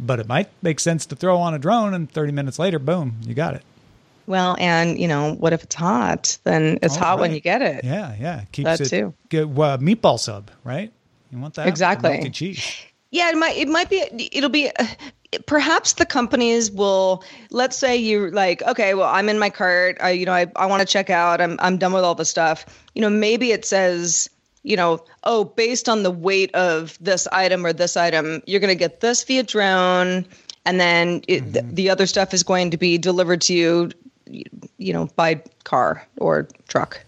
But 0.00 0.18
it 0.18 0.26
might 0.26 0.48
make 0.62 0.80
sense 0.80 1.06
to 1.06 1.16
throw 1.16 1.36
on 1.38 1.54
a 1.54 1.58
drone 1.58 1.94
and 1.94 2.10
thirty 2.10 2.32
minutes 2.32 2.58
later, 2.58 2.78
boom, 2.80 3.16
you 3.24 3.34
got 3.34 3.54
it. 3.54 3.62
Well, 4.26 4.56
and 4.58 4.98
you 4.98 5.06
know, 5.06 5.34
what 5.34 5.52
if 5.52 5.62
it's 5.62 5.74
hot? 5.74 6.38
Then 6.44 6.78
it's 6.82 6.96
Oh, 6.96 7.00
hot 7.00 7.18
when 7.20 7.32
you 7.34 7.40
get 7.40 7.60
it. 7.62 7.84
Yeah, 7.84 8.16
yeah, 8.18 8.44
keeps 8.52 8.64
That 8.64 8.80
it 8.80 8.88
too. 8.88 9.14
Get, 9.28 9.42
uh, 9.44 9.78
meatball 9.78 10.18
sub, 10.18 10.50
right? 10.64 10.92
You 11.32 11.38
want 11.38 11.54
that 11.54 11.66
Exactly. 11.66 12.10
Melty 12.10 12.32
cheese. 12.32 12.84
Yeah, 13.10 13.30
it 13.30 13.36
might. 13.36 13.56
It 13.56 13.68
might 13.68 13.90
be. 13.90 14.30
It'll 14.32 14.50
be. 14.50 14.70
Uh, 14.70 14.86
perhaps 15.46 15.94
the 15.94 16.06
companies 16.06 16.70
will. 16.70 17.24
Let's 17.50 17.76
say 17.76 17.96
you're 17.96 18.30
like, 18.30 18.62
okay, 18.62 18.94
well, 18.94 19.08
I'm 19.08 19.28
in 19.28 19.38
my 19.38 19.50
cart. 19.50 19.96
I, 20.00 20.10
you 20.10 20.26
know, 20.26 20.32
I, 20.32 20.46
I 20.56 20.66
want 20.66 20.80
to 20.80 20.86
check 20.86 21.10
out. 21.10 21.40
I'm, 21.40 21.56
I'm 21.60 21.78
done 21.78 21.92
with 21.92 22.04
all 22.04 22.14
the 22.14 22.24
stuff. 22.24 22.66
You 22.94 23.00
know, 23.02 23.10
maybe 23.10 23.52
it 23.52 23.64
says, 23.64 24.28
you 24.62 24.76
know, 24.76 25.04
oh, 25.24 25.44
based 25.44 25.88
on 25.88 26.02
the 26.02 26.10
weight 26.10 26.54
of 26.54 26.98
this 27.00 27.26
item 27.28 27.64
or 27.64 27.72
this 27.72 27.96
item, 27.96 28.42
you're 28.46 28.60
going 28.60 28.68
to 28.68 28.78
get 28.78 29.00
this 29.00 29.24
via 29.24 29.42
drone, 29.42 30.26
and 30.66 30.80
then 30.80 31.22
it, 31.28 31.52
th- 31.52 31.64
the 31.68 31.90
other 31.90 32.06
stuff 32.06 32.34
is 32.34 32.42
going 32.42 32.70
to 32.70 32.76
be 32.76 32.98
delivered 32.98 33.40
to 33.42 33.54
you, 33.54 33.90
you 34.76 34.92
know, 34.92 35.08
by 35.16 35.42
car 35.64 36.06
or 36.18 36.48
truck. 36.68 37.04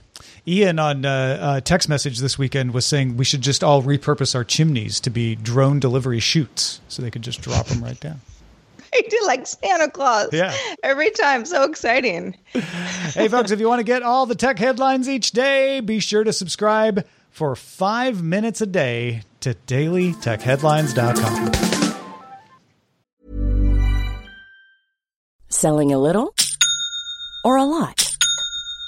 Ian 0.46 0.78
on 0.78 1.07
uh, 1.07 1.38
uh, 1.40 1.61
text 1.61 1.88
message 1.88 2.18
this 2.18 2.38
weekend 2.38 2.74
was 2.74 2.85
saying 2.85 3.16
we 3.16 3.24
should 3.24 3.40
just 3.40 3.64
all 3.64 3.83
repurpose 3.83 4.35
our 4.35 4.44
chimneys 4.44 5.00
to 5.00 5.09
be 5.11 5.37
drone 5.37 5.80
delivery 5.80 6.20
chutes, 6.20 6.83
so 6.88 7.00
they 7.00 7.11
could 7.11 7.22
just 7.22 7.40
drop 7.40 7.66
them 7.66 7.83
right 7.83 7.98
down. 7.98 8.20
I 8.94 9.02
do 9.09 9.18
like 9.26 9.46
Santa 9.46 9.90
Claus. 9.90 10.28
Yeah. 10.33 10.54
Every 10.83 11.11
time, 11.11 11.46
so 11.46 11.64
exciting. 11.64 12.37
hey, 12.52 13.28
folks, 13.28 13.50
if 13.50 13.59
you 13.59 13.66
want 13.68 13.80
to 13.80 13.85
get 13.85 14.02
all 14.02 14.26
the 14.26 14.35
tech 14.35 14.59
headlines 14.59 15.09
each 15.09 15.33
day, 15.33 15.80
be 15.80 15.98
sure 15.98 16.24
to 16.24 16.33
subscribe 16.33 17.07
for 17.30 17.57
five 17.57 18.22
minutes 18.22 18.61
a 18.61 18.66
day 18.66 19.22
to 19.40 19.54
dailytechheadlines.com. 19.66 21.52
Selling 25.48 25.92
a 25.92 25.98
little 25.98 26.35
or 27.44 27.57
a 27.57 27.64
lot? 27.64 28.04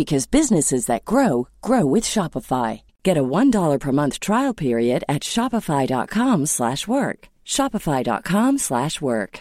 because 0.00 0.34
businesses 0.38 0.86
that 0.86 1.04
grow 1.12 1.48
grow 1.60 1.84
with 1.94 2.04
Shopify. 2.14 2.70
Get 3.02 3.18
a 3.18 3.28
$1 3.38 3.78
per 3.78 3.92
month 3.92 4.16
trial 4.28 4.54
period 4.54 5.00
at 5.14 5.22
shopify.com/work. 5.34 6.48
slash 6.48 6.82
work. 6.96 7.18
shopify.com/work. 7.44 8.60
slash 8.68 8.94
work. 9.00 9.32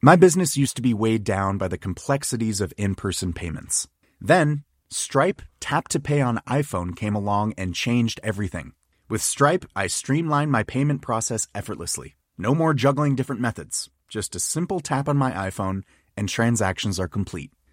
My 0.00 0.16
business 0.16 0.56
used 0.56 0.76
to 0.76 0.82
be 0.88 0.94
weighed 1.04 1.24
down 1.24 1.58
by 1.58 1.68
the 1.68 1.84
complexities 1.86 2.60
of 2.64 2.72
in 2.76 2.94
person 2.94 3.32
payments. 3.32 3.88
Then, 4.30 4.62
Stripe 4.90 5.42
Tap 5.60 5.88
to 5.88 6.00
Pay 6.00 6.20
on 6.28 6.40
iPhone 6.60 6.90
came 6.96 7.16
along 7.16 7.54
and 7.58 7.74
changed 7.74 8.20
everything. 8.22 8.68
With 9.10 9.22
Stripe, 9.22 9.64
I 9.74 9.88
streamlined 9.88 10.52
my 10.52 10.62
payment 10.62 11.02
process 11.02 11.48
effortlessly. 11.54 12.16
No 12.38 12.54
more 12.54 12.74
juggling 12.74 13.16
different 13.16 13.42
methods. 13.42 13.90
Just 14.08 14.36
a 14.36 14.40
simple 14.40 14.80
tap 14.80 15.08
on 15.08 15.16
my 15.16 15.32
iPhone, 15.50 15.82
and 16.16 16.28
transactions 16.28 17.00
are 17.00 17.08
complete. 17.08 17.50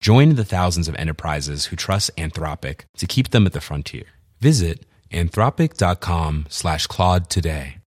Join 0.00 0.34
the 0.34 0.44
thousands 0.44 0.88
of 0.88 0.94
enterprises 0.96 1.66
who 1.66 1.76
trust 1.76 2.14
Anthropic 2.16 2.82
to 2.98 3.06
keep 3.06 3.30
them 3.30 3.46
at 3.46 3.52
the 3.52 3.60
frontier. 3.60 4.04
Visit 4.40 4.84
anthropic.com 5.10 6.46
slash 6.48 6.86
Claude 6.86 7.30
today. 7.30 7.78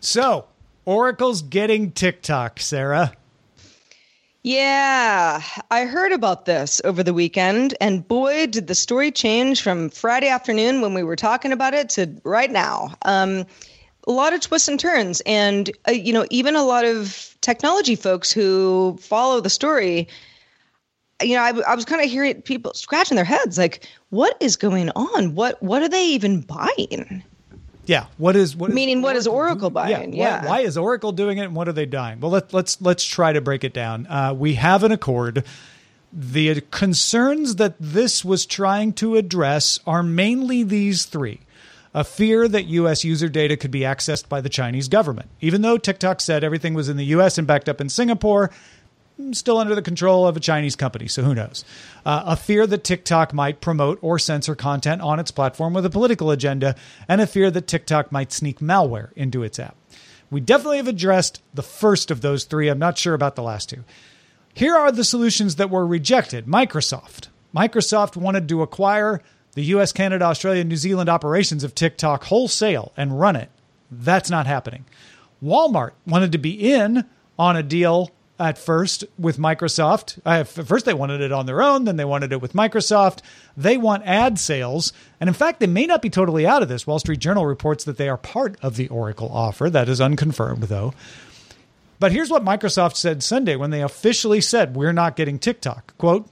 So, 0.00 0.46
Oracle's 0.86 1.42
getting 1.42 1.92
TikTok, 1.92 2.60
Sarah. 2.60 3.12
Yeah, 4.42 5.42
I 5.70 5.84
heard 5.84 6.12
about 6.12 6.46
this 6.46 6.80
over 6.84 7.02
the 7.02 7.12
weekend, 7.12 7.74
and 7.78 8.06
boy, 8.06 8.46
did 8.46 8.68
the 8.68 8.74
story 8.74 9.10
change 9.10 9.60
from 9.60 9.90
Friday 9.90 10.28
afternoon 10.28 10.80
when 10.80 10.94
we 10.94 11.02
were 11.02 11.16
talking 11.16 11.52
about 11.52 11.74
it 11.74 11.90
to 11.90 12.10
right 12.24 12.50
now. 12.50 12.94
Um, 13.02 13.44
a 14.08 14.12
lot 14.12 14.32
of 14.32 14.40
twists 14.40 14.68
and 14.68 14.80
turns, 14.80 15.20
and 15.26 15.70
uh, 15.86 15.92
you 15.92 16.14
know, 16.14 16.24
even 16.30 16.56
a 16.56 16.62
lot 16.62 16.86
of 16.86 17.36
technology 17.42 17.96
folks 17.96 18.32
who 18.32 18.96
follow 19.02 19.40
the 19.40 19.50
story. 19.50 20.08
You 21.22 21.36
know, 21.36 21.42
I, 21.42 21.72
I 21.72 21.74
was 21.74 21.84
kind 21.84 22.02
of 22.02 22.10
hearing 22.10 22.40
people 22.42 22.72
scratching 22.74 23.14
their 23.16 23.24
heads, 23.24 23.58
like, 23.58 23.88
"What 24.10 24.36
is 24.40 24.56
going 24.56 24.90
on? 24.90 25.34
What 25.34 25.62
What 25.62 25.82
are 25.82 25.88
they 25.88 26.06
even 26.08 26.40
buying?" 26.40 27.22
Yeah. 27.86 28.06
What 28.18 28.36
is 28.36 28.54
what? 28.54 28.70
Meaning, 28.72 29.02
what 29.02 29.16
is 29.16 29.26
Oracle 29.26 29.70
buying? 29.70 30.10
why- 30.12 30.16
Yeah. 30.16 30.46
Why, 30.46 30.60
is 30.60 30.76
Oracle 30.78 31.12
doing 31.12 31.38
it, 31.38 31.44
and 31.46 31.56
what 31.56 31.66
are 31.68 31.72
they 31.72 31.86
buying? 31.86 32.20
Well, 32.20 32.30
let, 32.30 32.52
let's 32.54 32.80
let's 32.80 33.04
try 33.04 33.32
to 33.32 33.40
break 33.40 33.64
it 33.64 33.72
down. 33.74 34.06
Uh, 34.06 34.32
we 34.36 34.54
have 34.54 34.84
an 34.84 34.92
accord. 34.92 35.44
The 36.12 36.60
concerns 36.72 37.56
that 37.56 37.74
this 37.78 38.24
was 38.24 38.44
trying 38.46 38.92
to 38.94 39.16
address 39.16 39.78
are 39.86 40.02
mainly 40.02 40.62
these 40.62 41.04
three. 41.04 41.40
A 41.92 42.04
fear 42.04 42.46
that 42.46 42.66
U.S. 42.66 43.02
user 43.04 43.28
data 43.28 43.56
could 43.56 43.70
be 43.72 43.80
accessed 43.80 44.28
by 44.28 44.40
the 44.40 44.48
Chinese 44.48 44.86
government. 44.88 45.28
Even 45.40 45.62
though 45.62 45.76
TikTok 45.76 46.20
said 46.20 46.44
everything 46.44 46.74
was 46.74 46.88
in 46.88 46.96
the 46.96 47.04
U.S. 47.06 47.36
and 47.38 47.46
backed 47.46 47.68
up 47.68 47.80
in 47.80 47.88
Singapore, 47.88 48.50
still 49.34 49.58
under 49.58 49.74
the 49.74 49.82
control 49.82 50.26
of 50.26 50.36
a 50.36 50.40
Chinese 50.40 50.76
company, 50.76 51.08
so 51.08 51.22
who 51.22 51.34
knows? 51.34 51.64
Uh, 52.04 52.22
a 52.26 52.36
fear 52.36 52.66
that 52.66 52.84
TikTok 52.84 53.32
might 53.32 53.60
promote 53.60 53.98
or 54.02 54.18
censor 54.18 54.54
content 54.54 55.02
on 55.02 55.20
its 55.20 55.30
platform 55.30 55.74
with 55.74 55.86
a 55.86 55.90
political 55.90 56.30
agenda, 56.30 56.74
and 57.08 57.20
a 57.20 57.26
fear 57.26 57.50
that 57.50 57.66
TikTok 57.66 58.10
might 58.12 58.32
sneak 58.32 58.60
malware 58.60 59.12
into 59.14 59.42
its 59.42 59.58
app. 59.58 59.76
We 60.30 60.40
definitely 60.40 60.76
have 60.78 60.88
addressed 60.88 61.42
the 61.54 61.62
first 61.62 62.10
of 62.10 62.20
those 62.20 62.44
three. 62.44 62.68
I'm 62.68 62.78
not 62.78 62.98
sure 62.98 63.14
about 63.14 63.36
the 63.36 63.42
last 63.42 63.68
two. 63.68 63.84
Here 64.54 64.76
are 64.76 64.92
the 64.92 65.04
solutions 65.04 65.56
that 65.56 65.70
were 65.70 65.86
rejected 65.86 66.46
Microsoft. 66.46 67.28
Microsoft 67.54 68.16
wanted 68.16 68.48
to 68.48 68.62
acquire 68.62 69.20
the 69.54 69.64
US, 69.64 69.92
Canada, 69.92 70.24
Australia, 70.24 70.64
New 70.64 70.76
Zealand 70.76 71.08
operations 71.08 71.64
of 71.64 71.74
TikTok 71.74 72.24
wholesale 72.24 72.92
and 72.96 73.18
run 73.18 73.36
it. 73.36 73.50
That's 73.90 74.30
not 74.30 74.46
happening. 74.46 74.84
Walmart 75.42 75.92
wanted 76.06 76.32
to 76.32 76.38
be 76.38 76.72
in 76.72 77.04
on 77.38 77.56
a 77.56 77.62
deal 77.62 78.10
at 78.40 78.58
first 78.58 79.04
with 79.18 79.36
Microsoft. 79.36 80.18
Uh, 80.24 80.40
at 80.40 80.48
first, 80.48 80.86
they 80.86 80.94
wanted 80.94 81.20
it 81.20 81.30
on 81.30 81.46
their 81.46 81.62
own, 81.62 81.84
then 81.84 81.96
they 81.96 82.04
wanted 82.04 82.32
it 82.32 82.40
with 82.40 82.54
Microsoft. 82.54 83.20
They 83.56 83.76
want 83.76 84.06
ad 84.06 84.38
sales. 84.38 84.92
And 85.20 85.28
in 85.28 85.34
fact, 85.34 85.60
they 85.60 85.66
may 85.66 85.86
not 85.86 86.02
be 86.02 86.10
totally 86.10 86.46
out 86.46 86.62
of 86.62 86.68
this. 86.68 86.86
Wall 86.86 86.98
Street 86.98 87.20
Journal 87.20 87.46
reports 87.46 87.84
that 87.84 87.98
they 87.98 88.08
are 88.08 88.16
part 88.16 88.56
of 88.62 88.76
the 88.76 88.88
Oracle 88.88 89.30
offer. 89.30 89.68
That 89.68 89.88
is 89.88 90.00
unconfirmed, 90.00 90.64
though. 90.64 90.94
But 92.00 92.12
here's 92.12 92.30
what 92.30 92.44
Microsoft 92.44 92.96
said 92.96 93.22
Sunday 93.22 93.56
when 93.56 93.70
they 93.70 93.82
officially 93.82 94.40
said, 94.40 94.74
We're 94.74 94.94
not 94.94 95.16
getting 95.16 95.38
TikTok. 95.38 95.96
Quote, 95.98 96.28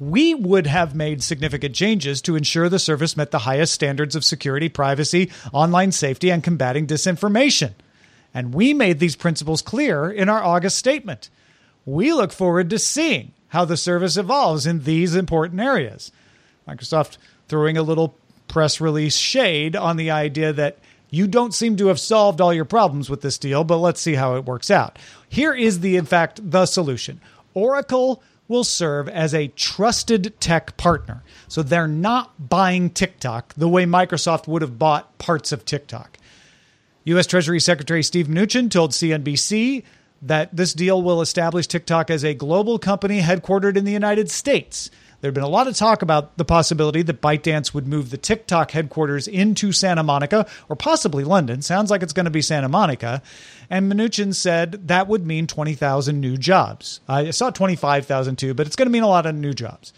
we 0.00 0.34
would 0.34 0.66
have 0.66 0.94
made 0.94 1.22
significant 1.22 1.74
changes 1.74 2.22
to 2.22 2.36
ensure 2.36 2.68
the 2.68 2.78
service 2.78 3.16
met 3.16 3.30
the 3.30 3.40
highest 3.40 3.72
standards 3.72 4.14
of 4.14 4.24
security, 4.24 4.68
privacy, 4.68 5.30
online 5.52 5.90
safety, 5.92 6.30
and 6.30 6.42
combating 6.44 6.86
disinformation. 6.86 7.72
And 8.34 8.54
we 8.54 8.74
made 8.74 8.98
these 8.98 9.16
principles 9.16 9.62
clear 9.62 10.10
in 10.10 10.28
our 10.28 10.42
August 10.42 10.76
statement. 10.76 11.30
We 11.86 12.12
look 12.12 12.32
forward 12.32 12.70
to 12.70 12.78
seeing 12.78 13.32
how 13.48 13.64
the 13.64 13.76
service 13.76 14.16
evolves 14.16 14.66
in 14.66 14.84
these 14.84 15.14
important 15.14 15.60
areas. 15.60 16.12
Microsoft 16.68 17.16
throwing 17.48 17.76
a 17.76 17.82
little 17.82 18.14
press 18.46 18.80
release 18.80 19.16
shade 19.16 19.74
on 19.74 19.96
the 19.96 20.10
idea 20.10 20.52
that 20.52 20.78
you 21.10 21.26
don't 21.26 21.54
seem 21.54 21.76
to 21.78 21.86
have 21.86 21.98
solved 21.98 22.40
all 22.40 22.52
your 22.52 22.66
problems 22.66 23.08
with 23.08 23.22
this 23.22 23.38
deal, 23.38 23.64
but 23.64 23.78
let's 23.78 24.00
see 24.00 24.14
how 24.14 24.36
it 24.36 24.44
works 24.44 24.70
out. 24.70 24.98
Here 25.28 25.54
is 25.54 25.80
the, 25.80 25.96
in 25.96 26.04
fact, 26.04 26.50
the 26.50 26.66
solution. 26.66 27.20
Oracle 27.54 28.22
will 28.46 28.64
serve 28.64 29.08
as 29.08 29.34
a 29.34 29.48
trusted 29.48 30.38
tech 30.40 30.76
partner. 30.76 31.22
So 31.48 31.62
they're 31.62 31.88
not 31.88 32.48
buying 32.48 32.90
TikTok 32.90 33.54
the 33.54 33.68
way 33.68 33.84
Microsoft 33.84 34.46
would 34.48 34.62
have 34.62 34.78
bought 34.78 35.16
parts 35.18 35.52
of 35.52 35.64
TikTok. 35.64 36.17
U.S. 37.08 37.26
Treasury 37.26 37.58
Secretary 37.58 38.02
Steve 38.02 38.26
Mnuchin 38.26 38.70
told 38.70 38.90
CNBC 38.90 39.82
that 40.20 40.54
this 40.54 40.74
deal 40.74 41.00
will 41.00 41.22
establish 41.22 41.66
TikTok 41.66 42.10
as 42.10 42.22
a 42.22 42.34
global 42.34 42.78
company 42.78 43.22
headquartered 43.22 43.78
in 43.78 43.86
the 43.86 43.92
United 43.92 44.30
States. 44.30 44.90
There 45.22 45.28
had 45.28 45.34
been 45.34 45.42
a 45.42 45.48
lot 45.48 45.68
of 45.68 45.74
talk 45.74 46.02
about 46.02 46.36
the 46.36 46.44
possibility 46.44 47.00
that 47.00 47.22
ByteDance 47.22 47.72
would 47.72 47.88
move 47.88 48.10
the 48.10 48.18
TikTok 48.18 48.72
headquarters 48.72 49.26
into 49.26 49.72
Santa 49.72 50.02
Monica 50.02 50.46
or 50.68 50.76
possibly 50.76 51.24
London. 51.24 51.62
Sounds 51.62 51.90
like 51.90 52.02
it's 52.02 52.12
going 52.12 52.24
to 52.24 52.30
be 52.30 52.42
Santa 52.42 52.68
Monica. 52.68 53.22
And 53.70 53.90
Mnuchin 53.90 54.34
said 54.34 54.88
that 54.88 55.08
would 55.08 55.26
mean 55.26 55.46
20,000 55.46 56.20
new 56.20 56.36
jobs. 56.36 57.00
I 57.08 57.30
saw 57.30 57.48
25,000 57.48 58.36
too, 58.36 58.52
but 58.52 58.66
it's 58.66 58.76
going 58.76 58.86
to 58.86 58.92
mean 58.92 59.02
a 59.02 59.08
lot 59.08 59.24
of 59.24 59.34
new 59.34 59.54
jobs. 59.54 59.94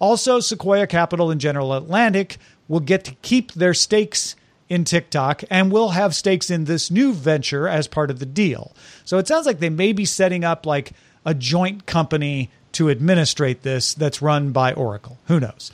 Also, 0.00 0.40
Sequoia 0.40 0.88
Capital 0.88 1.30
and 1.30 1.40
General 1.40 1.72
Atlantic 1.72 2.38
will 2.66 2.80
get 2.80 3.04
to 3.04 3.14
keep 3.22 3.52
their 3.52 3.74
stakes 3.74 4.34
in 4.68 4.84
TikTok 4.84 5.42
and 5.50 5.72
will 5.72 5.90
have 5.90 6.14
stakes 6.14 6.50
in 6.50 6.64
this 6.64 6.90
new 6.90 7.12
venture 7.12 7.68
as 7.68 7.88
part 7.88 8.10
of 8.10 8.18
the 8.18 8.26
deal. 8.26 8.74
So 9.04 9.18
it 9.18 9.28
sounds 9.28 9.46
like 9.46 9.60
they 9.60 9.70
may 9.70 9.92
be 9.92 10.04
setting 10.04 10.44
up 10.44 10.66
like 10.66 10.92
a 11.24 11.34
joint 11.34 11.86
company 11.86 12.50
to 12.72 12.90
administrate 12.90 13.62
this 13.62 13.94
that's 13.94 14.22
run 14.22 14.52
by 14.52 14.72
Oracle. 14.72 15.18
Who 15.26 15.40
knows? 15.40 15.72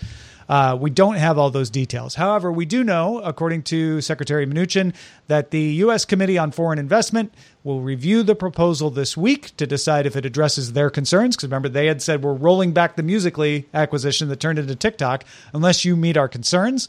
Uh, 0.48 0.76
we 0.78 0.90
don't 0.90 1.16
have 1.16 1.38
all 1.38 1.50
those 1.50 1.70
details. 1.70 2.14
However, 2.14 2.52
we 2.52 2.66
do 2.66 2.84
know, 2.84 3.20
according 3.20 3.62
to 3.64 4.00
Secretary 4.00 4.46
Mnuchin, 4.46 4.94
that 5.26 5.50
the 5.50 5.60
U.S. 5.60 6.04
Committee 6.04 6.38
on 6.38 6.50
Foreign 6.50 6.78
Investment 6.78 7.32
will 7.62 7.80
review 7.80 8.22
the 8.22 8.34
proposal 8.34 8.90
this 8.90 9.16
week 9.16 9.56
to 9.56 9.66
decide 9.66 10.06
if 10.06 10.16
it 10.16 10.26
addresses 10.26 10.74
their 10.74 10.90
concerns. 10.90 11.36
Because 11.36 11.48
remember, 11.48 11.68
they 11.68 11.86
had 11.86 12.02
said 12.02 12.22
we're 12.22 12.34
rolling 12.34 12.72
back 12.72 12.96
the 12.96 13.02
Musical.ly 13.02 13.64
acquisition 13.72 14.28
that 14.28 14.40
turned 14.40 14.58
into 14.58 14.76
TikTok 14.76 15.24
unless 15.52 15.84
you 15.84 15.96
meet 15.96 16.16
our 16.16 16.28
concerns. 16.28 16.88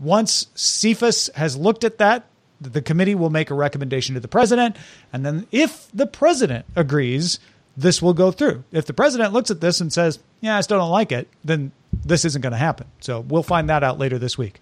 Once 0.00 0.46
CFIUS 0.56 1.32
has 1.34 1.56
looked 1.56 1.84
at 1.84 1.98
that, 1.98 2.24
the 2.60 2.82
committee 2.82 3.14
will 3.14 3.30
make 3.30 3.50
a 3.50 3.54
recommendation 3.54 4.14
to 4.14 4.20
the 4.20 4.28
president. 4.28 4.76
And 5.12 5.24
then 5.24 5.46
if 5.52 5.90
the 5.92 6.06
president 6.06 6.66
agrees, 6.74 7.38
this 7.76 8.02
will 8.02 8.14
go 8.14 8.30
through. 8.30 8.64
If 8.72 8.86
the 8.86 8.92
president 8.92 9.32
looks 9.32 9.50
at 9.50 9.60
this 9.60 9.80
and 9.80 9.92
says, 9.92 10.18
yeah, 10.40 10.56
I 10.56 10.60
still 10.60 10.78
don't 10.78 10.90
like 10.90 11.12
it, 11.12 11.28
then 11.44 11.72
this 12.04 12.24
isn't 12.24 12.42
going 12.42 12.52
to 12.52 12.58
happen. 12.58 12.86
So 13.00 13.20
we'll 13.20 13.42
find 13.42 13.68
that 13.70 13.82
out 13.84 13.98
later 13.98 14.18
this 14.18 14.36
week. 14.36 14.60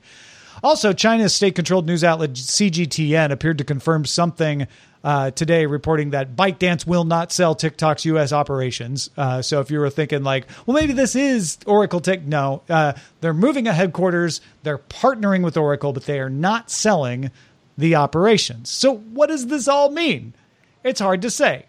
Also, 0.63 0.93
China's 0.93 1.35
state 1.35 1.55
controlled 1.55 1.87
news 1.87 2.03
outlet 2.03 2.33
CGTN 2.33 3.31
appeared 3.31 3.59
to 3.59 3.65
confirm 3.65 4.05
something 4.05 4.67
uh, 5.05 5.31
today, 5.31 5.67
reporting 5.67 6.11
that 6.11 6.35
ByteDance 6.35 6.87
will 6.87 7.05
not 7.05 7.33
sell 7.33 7.55
TikTok's 7.55 8.05
U.S. 8.07 8.33
operations. 8.33 9.11
Uh, 9.17 9.43
so 9.43 9.61
if 9.61 9.71
you 9.71 9.79
were 9.79 9.91
thinking, 9.91 10.23
like, 10.23 10.47
well, 10.67 10.75
maybe 10.75 10.93
this 10.93 11.15
is 11.15 11.59
Oracle 11.67 12.01
Tik, 12.01 12.25
no, 12.25 12.63
uh, 12.69 12.95
they're 13.21 13.35
moving 13.35 13.69
a 13.69 13.73
headquarters, 13.73 14.41
they're 14.63 14.79
partnering 14.79 15.45
with 15.45 15.57
Oracle, 15.57 15.93
but 15.93 16.05
they 16.05 16.21
are 16.21 16.31
not 16.31 16.71
selling 16.71 17.31
the 17.77 17.95
operations. 17.95 18.71
So 18.71 18.97
what 18.97 19.29
does 19.29 19.47
this 19.47 19.69
all 19.69 19.91
mean? 19.91 20.35
It's 20.83 21.01
hard 21.01 21.23
to 21.23 21.31
say. 21.31 21.67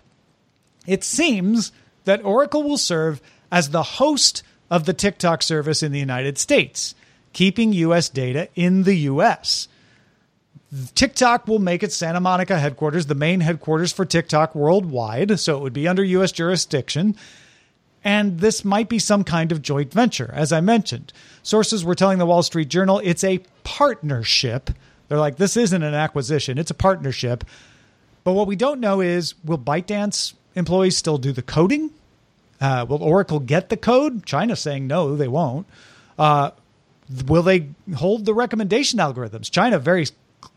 It 0.87 1.03
seems 1.03 1.71
that 2.05 2.25
Oracle 2.25 2.63
will 2.63 2.77
serve 2.77 3.21
as 3.51 3.69
the 3.69 3.83
host 3.83 4.41
of 4.71 4.85
the 4.85 4.93
TikTok 4.93 5.43
service 5.43 5.83
in 5.83 5.91
the 5.91 5.99
United 5.99 6.37
States, 6.37 6.95
keeping 7.33 7.73
US 7.73 8.09
data 8.09 8.49
in 8.55 8.83
the 8.83 8.95
US. 8.95 9.67
TikTok 10.93 11.47
will 11.47 11.59
make 11.59 11.81
its 11.81 11.95
Santa 11.95 12.19
Monica 12.19 12.59
headquarters 12.59 13.07
the 13.07 13.15
main 13.15 13.39
headquarters 13.39 13.91
for 13.91 14.05
TikTok 14.05 14.53
worldwide, 14.53 15.39
so 15.39 15.57
it 15.57 15.61
would 15.61 15.73
be 15.73 15.87
under 15.87 16.03
US 16.03 16.31
jurisdiction. 16.31 17.15
And 18.03 18.39
this 18.39 18.63
might 18.63 18.87
be 18.87 18.99
some 18.99 19.23
kind 19.23 19.51
of 19.51 19.61
joint 19.61 19.91
venture, 19.91 20.31
as 20.33 20.53
I 20.53 20.61
mentioned. 20.61 21.11
Sources 21.43 21.83
were 21.83 21.95
telling 21.95 22.17
the 22.17 22.25
Wall 22.25 22.43
Street 22.43 22.69
Journal 22.69 23.01
it's 23.03 23.23
a 23.23 23.41
partnership. 23.63 24.69
They're 25.07 25.17
like, 25.17 25.37
this 25.37 25.57
isn't 25.57 25.83
an 25.83 25.95
acquisition, 25.95 26.57
it's 26.57 26.71
a 26.71 26.75
partnership. 26.75 27.43
But 28.23 28.33
what 28.33 28.47
we 28.47 28.55
don't 28.55 28.79
know 28.79 29.01
is 29.01 29.33
will 29.43 29.57
ByteDance 29.57 30.33
employees 30.55 30.95
still 30.95 31.17
do 31.17 31.31
the 31.31 31.41
coding? 31.41 31.89
Uh, 32.61 32.85
will 32.87 33.01
Oracle 33.01 33.39
get 33.39 33.69
the 33.69 33.77
code? 33.77 34.25
China's 34.25 34.59
saying 34.59 34.85
no, 34.85 35.15
they 35.15 35.27
won't. 35.27 35.65
Uh, 36.17 36.51
will 37.25 37.43
they 37.43 37.69
hold 37.95 38.25
the 38.25 38.33
recommendation 38.33 38.99
algorithms? 38.99 39.49
China 39.49 39.79
very 39.79 40.05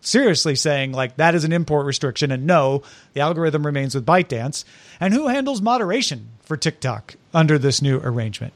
seriously 0.01 0.55
saying 0.57 0.93
like 0.93 1.17
that 1.17 1.35
is 1.35 1.45
an 1.45 1.53
import 1.53 1.87
restriction 1.87 2.31
and 2.31 2.47
no, 2.47 2.83
the 3.15 3.21
algorithm 3.21 3.65
remains 3.65 3.95
with 3.95 4.07
ByteDance. 4.07 4.65
And 5.01 5.15
who 5.15 5.29
handles 5.29 5.61
moderation 5.61 6.29
for 6.43 6.57
TikTok 6.57 7.15
under 7.35 7.59
this 7.59 7.83
new 7.83 7.99
arrangement? 7.99 8.53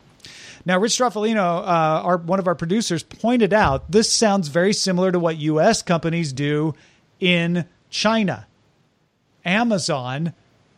Now, 0.65 0.81
Rich 0.81 0.99
Stroffolino, 0.99 1.39
uh, 1.39 2.03
our, 2.03 2.17
one 2.17 2.41
of 2.41 2.49
our 2.49 2.57
producers, 2.57 3.05
pointed 3.05 3.53
out 3.53 3.91
this 3.91 4.13
sounds 4.13 4.49
very 4.49 4.73
similar 4.73 5.13
to 5.13 5.19
what 5.21 5.37
U.S. 5.39 5.81
companies 5.83 6.33
do 6.33 6.75
in 7.21 7.67
China. 7.89 8.47
Amazon 9.45 10.35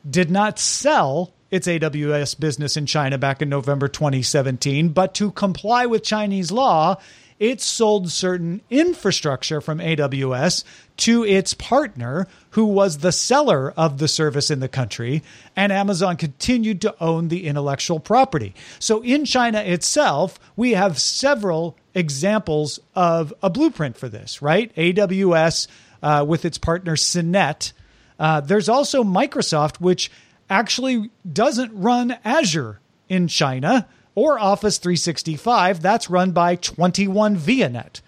did 0.09 0.31
not 0.31 0.59
sell 0.59 1.33
its 1.51 1.67
AWS 1.67 2.39
business 2.39 2.77
in 2.77 2.85
China 2.85 3.17
back 3.17 3.41
in 3.41 3.49
November 3.49 3.89
2017, 3.89 4.91
but 4.91 5.15
to 5.15 5.31
comply 5.31 5.87
with 5.87 6.03
Chinese 6.03 6.53
law, 6.53 6.97
it 7.39 7.61
sold 7.61 8.11
certain 8.11 8.61
infrastructure 8.71 9.61
from 9.61 9.79
AWS 9.79 10.65
to 10.99 11.25
its 11.25 11.55
partner, 11.55 12.27
who 12.51 12.65
was 12.65 12.99
the 12.99 13.13
seller 13.13 13.73
of 13.77 13.99
the 13.99 14.09
service 14.09 14.51
in 14.51 14.61
the 14.61 14.69
country, 14.69 15.23
and 15.55 15.73
Amazon 15.73 16.17
continued 16.17 16.81
to 16.83 16.95
own 17.01 17.29
the 17.29 17.47
intellectual 17.47 18.01
property. 18.01 18.55
So 18.79 19.03
in 19.03 19.25
China 19.25 19.61
itself, 19.61 20.39
we 20.57 20.73
have 20.73 21.01
several 21.01 21.77
examples 21.95 22.81
of 22.95 23.33
a 23.43 23.51
blueprint 23.51 23.97
for 23.97 24.09
this, 24.09 24.43
right? 24.43 24.75
AWS 24.75 25.69
uh, 26.03 26.25
with 26.27 26.45
its 26.45 26.59
partner 26.59 26.97
Sinnet 26.97 27.73
uh, 28.19 28.41
there's 28.41 28.69
also 28.69 29.05
Microsoft, 29.05 29.81
which 29.81 30.11
actually 30.51 31.11
doesn't 31.31 31.73
run 31.75 32.17
Azure 32.25 32.81
in 33.09 33.29
China 33.29 33.87
or 34.19 34.37
Office 34.37 34.79
365. 34.79 35.81
That's 35.81 36.11
run 36.11 36.33
by 36.33 36.57
21 36.57 37.37
ViaNet. 37.37 38.01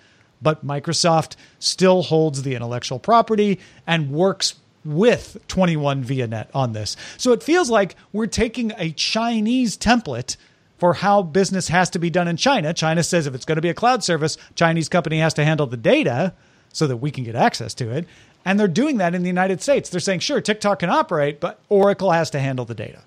But 0.43 0.67
Microsoft 0.67 1.37
still 1.61 2.03
holds 2.03 2.43
the 2.43 2.57
intellectual 2.57 2.99
property 2.99 3.61
and 3.87 4.11
works 4.11 4.57
with 4.85 5.37
21 5.47 6.03
ViaNet 6.03 6.49
on 6.53 6.73
this. 6.73 6.97
So 7.17 7.33
it 7.33 7.45
feels 7.45 7.71
like 7.71 7.95
we're 8.13 8.27
taking 8.27 8.73
a 8.77 8.91
Chinese 8.91 9.77
template 9.77 10.37
for 10.79 10.95
how 10.95 11.23
business 11.23 11.69
has 11.69 11.91
to 11.91 12.01
be 12.01 12.11
done 12.11 12.27
in 12.27 12.37
China. 12.37 12.75
China 12.75 13.05
says 13.05 13.29
if 13.29 13.35
it's 13.35 13.45
going 13.45 13.57
to 13.57 13.63
be 13.63 13.69
a 13.69 13.75
cloud 13.75 14.03
service, 14.03 14.37
Chinese 14.57 14.89
company 14.89 15.21
has 15.21 15.35
to 15.35 15.45
handle 15.45 15.67
the 15.69 15.77
data 15.77 16.35
so 16.73 16.89
that 16.89 16.97
we 16.97 17.13
can 17.13 17.23
get 17.23 17.37
access 17.37 17.73
to 17.75 17.89
it. 17.91 18.07
And 18.45 18.59
they're 18.59 18.67
doing 18.67 18.97
that 18.97 19.15
in 19.15 19.23
the 19.23 19.29
United 19.29 19.63
States. 19.63 19.91
They're 19.91 20.01
saying, 20.01 20.21
sure, 20.21 20.41
TikTok 20.41 20.81
can 20.81 20.91
operate, 20.91 21.39
but 21.39 21.61
Oracle 21.69 22.11
has 22.11 22.31
to 22.31 22.41
handle 22.41 22.65
the 22.65 22.75
data. 22.75 23.03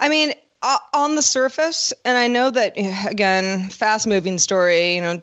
I 0.00 0.08
mean, 0.08 0.32
uh, 0.62 0.78
on 0.92 1.14
the 1.14 1.22
surface, 1.22 1.92
and 2.04 2.18
I 2.18 2.26
know 2.26 2.50
that 2.50 2.72
again, 3.08 3.68
fast 3.68 4.06
moving 4.06 4.38
story. 4.38 4.96
You 4.96 5.02
know, 5.02 5.22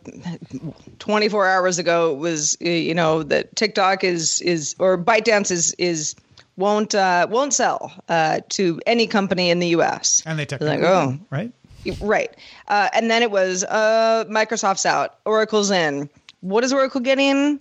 24 0.99 1.47
hours 1.47 1.77
ago 1.77 2.13
it 2.13 2.17
was 2.17 2.57
you 2.61 2.93
know 2.93 3.23
that 3.23 3.55
TikTok 3.55 4.03
is 4.03 4.41
is 4.41 4.75
or 4.79 4.97
ByteDance 4.97 5.51
is 5.51 5.73
is 5.73 6.15
won't 6.57 6.95
uh, 6.95 7.27
won't 7.29 7.53
sell 7.53 7.91
uh, 8.07 8.39
to 8.49 8.79
any 8.85 9.07
company 9.07 9.49
in 9.49 9.59
the 9.59 9.67
U.S. 9.69 10.23
And 10.25 10.39
they 10.39 10.45
technically 10.45 10.77
like, 10.77 10.85
oh, 10.89 11.19
right, 11.29 11.51
right. 11.99 12.35
Uh, 12.67 12.89
and 12.93 13.11
then 13.11 13.21
it 13.21 13.31
was 13.31 13.63
uh, 13.65 14.25
Microsoft's 14.29 14.85
out, 14.85 15.19
Oracle's 15.25 15.71
in. 15.71 16.09
What 16.41 16.63
is 16.63 16.71
Oracle 16.71 17.01
getting? 17.01 17.59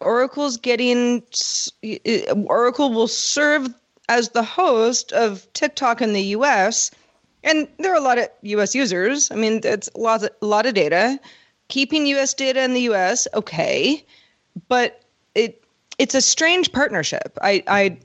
Oracle's 0.00 0.58
getting 0.58 1.22
Oracle 2.46 2.92
will 2.92 3.08
serve 3.08 3.68
as 4.08 4.30
the 4.30 4.42
host 4.42 5.12
of 5.12 5.50
TikTok 5.52 6.02
in 6.02 6.12
the 6.12 6.22
US, 6.38 6.90
and 7.42 7.68
there 7.78 7.92
are 7.92 7.96
a 7.96 8.00
lot 8.00 8.18
of 8.18 8.28
US 8.42 8.74
users. 8.74 9.30
I 9.30 9.34
mean, 9.34 9.60
it's 9.64 9.90
a 9.94 9.98
lot, 9.98 10.22
a 10.22 10.46
lot 10.46 10.66
of 10.66 10.74
data. 10.74 11.20
Keeping 11.68 12.06
US 12.06 12.34
data 12.34 12.62
in 12.62 12.74
the 12.74 12.82
US, 12.92 13.26
okay, 13.34 14.04
but 14.68 15.02
it 15.34 15.64
it's 15.98 16.14
a 16.14 16.20
strange 16.20 16.72
partnership. 16.72 17.38
I 17.40 17.62
I 17.66 17.98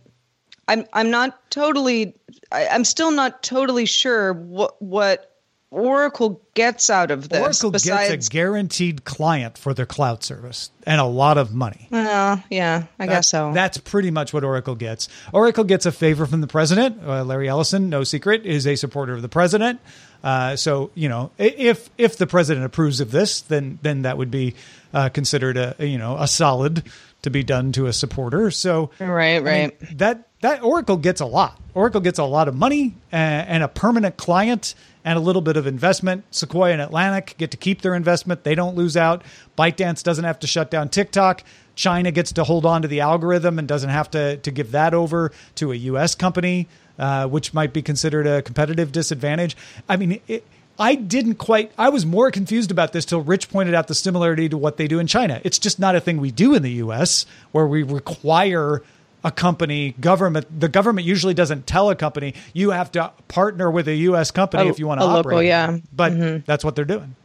I'm 0.68 0.86
I'm 0.94 1.10
not 1.10 1.50
totally 1.52 2.16
I, 2.52 2.68
I'm 2.68 2.86
still 2.86 3.12
not 3.12 3.44
totally 3.44 3.86
sure 3.86 4.34
what 4.34 4.82
what 4.82 5.29
Oracle 5.72 6.42
gets 6.56 6.90
out 6.90 7.12
of 7.12 7.30
this. 7.30 7.40
Oracle 7.40 7.70
besides, 7.70 8.10
gets 8.10 8.28
a 8.28 8.30
guaranteed 8.32 9.06
client 9.06 9.56
for 9.56 9.74
their 9.76 9.86
cloud 9.86 10.24
service 10.24 10.72
and 10.84 11.00
a 11.00 11.06
lot 11.06 11.38
of 11.38 11.54
money. 11.54 11.88
Well, 11.92 12.44
yeah, 12.50 12.86
I 12.98 13.06
That- 13.06 13.12
guess 13.14 13.28
so. 13.28 13.52
That's 13.54 13.78
pretty 13.78 14.10
much 14.10 14.34
what 14.34 14.44
Oracle 14.44 14.74
gets. 14.74 15.08
Oracle 15.32 15.64
gets 15.64 15.86
a 15.86 15.92
favor 15.92 16.26
from 16.26 16.42
the 16.42 16.48
president. 16.48 16.98
Uh, 17.06 17.24
Larry 17.24 17.48
Ellison, 17.48 17.88
no 17.90 18.04
secret, 18.04 18.48
is 18.48 18.66
a 18.66 18.76
supporter 18.76 19.14
of 19.14 19.22
the 19.22 19.30
president. 19.30 19.80
Uh, 20.24 20.56
so 20.56 20.90
you 20.96 21.08
know, 21.08 21.32
if 21.38 21.90
if 21.98 22.18
the 22.18 22.28
president 22.28 22.66
approves 22.66 23.00
of 23.00 23.12
this, 23.12 23.42
then 23.42 23.78
then 23.84 24.02
that 24.02 24.18
would 24.18 24.32
be 24.32 24.56
uh, 24.94 25.10
considered 25.10 25.56
a 25.56 25.76
you 25.80 25.98
know 25.98 26.18
a 26.18 26.28
solid 26.28 26.84
to 27.22 27.30
be 27.30 27.44
done 27.44 27.72
to 27.74 27.86
a 27.86 27.94
supporter. 27.94 28.50
So 28.52 28.90
right, 29.00 29.36
I 29.36 29.40
mean, 29.40 29.46
right. 29.46 29.98
that 30.00 30.28
that 30.42 30.64
Oracle 30.64 30.98
gets 30.98 31.22
a 31.22 31.26
lot. 31.26 31.60
Oracle 31.74 32.02
gets 32.02 32.20
a 32.20 32.24
lot 32.24 32.48
of 32.48 32.56
money 32.56 32.96
and, 33.12 33.48
and 33.48 33.64
a 33.64 33.68
permanent 33.68 34.18
client 34.18 34.74
and 35.04 35.18
a 35.18 35.22
little 35.22 35.42
bit 35.42 35.58
of 35.58 35.68
investment. 35.68 36.24
Sequoia 36.32 36.74
and 36.74 36.82
Atlantic 36.82 37.36
get 37.38 37.52
to 37.52 37.58
keep 37.58 37.82
their 37.82 37.96
investment; 37.96 38.44
they 38.44 38.56
don't 38.56 38.76
lose 38.76 38.98
out. 38.98 39.24
ByteDance 39.58 40.04
doesn't 40.04 40.26
have 40.26 40.40
to 40.40 40.48
shut 40.48 40.72
down 40.72 40.90
TikTok. 40.90 41.44
China 41.76 42.12
gets 42.12 42.34
to 42.34 42.44
hold 42.44 42.66
on 42.66 42.82
to 42.82 42.88
the 42.88 43.00
algorithm 43.00 43.60
and 43.60 43.68
doesn't 43.68 43.90
have 43.90 44.12
to 44.12 44.38
to 44.38 44.52
give 44.52 44.72
that 44.72 44.94
over 44.94 45.32
to 45.56 45.72
a 45.72 45.76
U.S. 45.76 46.16
company, 46.16 46.68
uh, 46.98 47.28
which 47.28 47.54
might 47.54 47.74
be 47.74 47.82
considered 47.82 48.28
a 48.28 48.42
competitive 48.42 48.92
disadvantage. 48.92 49.56
I 49.88 49.98
mean. 49.98 50.22
It, 50.28 50.46
I 50.82 50.96
didn't 50.96 51.36
quite. 51.36 51.74
I 51.78 51.90
was 51.90 52.06
more 52.06 52.32
confused 52.32 52.72
about 52.72 52.94
this 52.94 53.04
till 53.04 53.20
Rich 53.20 53.50
pointed 53.50 53.76
out 53.76 53.90
the 53.90 53.94
similarity 53.94 54.48
to 54.48 54.58
what 54.58 54.78
they 54.78 54.88
do 54.88 54.98
in 55.00 55.08
China. 55.08 55.42
It's 55.44 55.60
just 55.60 55.78
not 55.78 55.98
a 55.98 56.00
thing 56.00 56.22
we 56.22 56.32
do 56.32 56.56
in 56.56 56.64
the 56.64 56.72
U.S. 56.72 57.26
where 57.52 57.68
we 57.68 57.84
require 57.84 58.82
a 59.24 59.32
company 59.32 59.96
government. 60.00 60.46
The 60.60 60.70
government 60.70 61.06
usually 61.08 61.34
doesn't 61.34 61.68
tell 61.68 61.90
a 61.90 61.96
company 61.96 62.34
you 62.54 62.72
have 62.72 62.92
to 62.94 63.12
partner 63.28 63.70
with 63.70 63.88
a 63.88 63.96
U.S. 63.96 64.32
company 64.32 64.68
A- 64.68 64.72
if 64.72 64.80
you 64.80 64.88
want 64.88 65.02
to 65.02 65.06
operate. 65.06 65.26
local, 65.26 65.44
yeah. 65.44 65.68
Mm-hmm. 65.68 65.86
but 65.94 66.46
that's 66.46 66.64
what 66.64 66.76
they're 66.76 66.86
doing. 66.86 67.16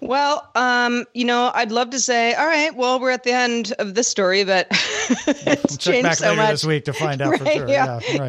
Well, 0.00 0.50
um, 0.56 1.04
you 1.14 1.24
know, 1.24 1.52
I'd 1.54 1.70
love 1.70 1.90
to 1.90 2.00
say, 2.00 2.34
all 2.34 2.44
right, 2.46 2.74
well, 2.74 2.98
we're 2.98 3.12
at 3.12 3.22
the 3.22 3.30
end 3.30 3.72
of 3.78 3.94
this 3.94 4.08
story, 4.08 4.42
but 4.42 4.66
it's 4.70 5.76
changed 5.76 6.02
back 6.02 6.16
so 6.16 6.30
later 6.30 6.36
much. 6.42 6.50
this 6.50 6.64
week 6.64 6.84
to 6.86 6.92
find 6.92 7.22
out 7.22 7.38
for 7.38 7.46
sure. 7.46 7.68
Yeah, 7.68 8.00
Yeah, 8.08 8.18
right. 8.18 8.28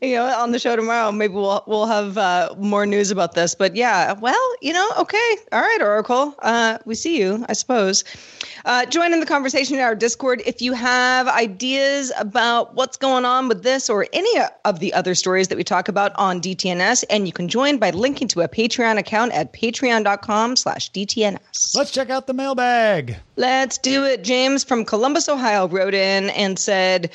yeah. 0.00 0.08
You 0.08 0.14
know, 0.18 0.26
on 0.26 0.52
the 0.52 0.60
show 0.60 0.76
tomorrow, 0.76 1.10
maybe 1.10 1.34
we'll 1.34 1.64
we'll 1.66 1.86
have 1.86 2.16
uh, 2.18 2.54
more 2.56 2.86
news 2.86 3.10
about 3.10 3.32
this. 3.34 3.56
But 3.56 3.74
yeah, 3.74 4.12
well, 4.12 4.54
you 4.62 4.72
know, 4.72 4.88
okay, 4.96 5.36
all 5.50 5.60
right, 5.60 5.78
Oracle, 5.82 6.36
uh, 6.38 6.78
we 6.84 6.94
see 6.94 7.18
you, 7.18 7.44
I 7.48 7.52
suppose. 7.54 8.04
Uh, 8.64 8.86
join 8.86 9.12
in 9.12 9.20
the 9.20 9.26
conversation 9.26 9.76
in 9.76 9.82
our 9.82 9.94
Discord 9.94 10.42
if 10.46 10.60
you 10.60 10.72
have 10.72 11.28
ideas 11.28 12.12
about 12.18 12.74
what's 12.74 12.96
going 12.96 13.24
on 13.24 13.48
with 13.48 13.62
this 13.62 13.88
or 13.88 14.06
any 14.12 14.40
of 14.64 14.80
the 14.80 14.92
other 14.94 15.14
stories 15.14 15.48
that 15.48 15.56
we 15.56 15.64
talk 15.64 15.88
about 15.88 16.12
on 16.16 16.40
DTNS, 16.40 17.04
and 17.10 17.26
you 17.26 17.32
can 17.32 17.48
join 17.48 17.78
by 17.78 17.90
linking 17.90 18.28
to 18.28 18.40
a 18.40 18.48
Patreon 18.48 18.98
account 18.98 19.32
at 19.32 19.52
patreon.com/slash 19.52 20.90
DTNS. 20.92 21.76
Let's 21.76 21.90
check 21.90 22.10
out 22.10 22.26
the 22.26 22.34
mailbag. 22.34 23.16
Let's 23.36 23.78
do 23.78 24.04
it. 24.04 24.24
James 24.24 24.64
from 24.64 24.84
Columbus, 24.84 25.28
Ohio 25.28 25.68
wrote 25.68 25.94
in 25.94 26.30
and 26.30 26.58
said, 26.58 27.10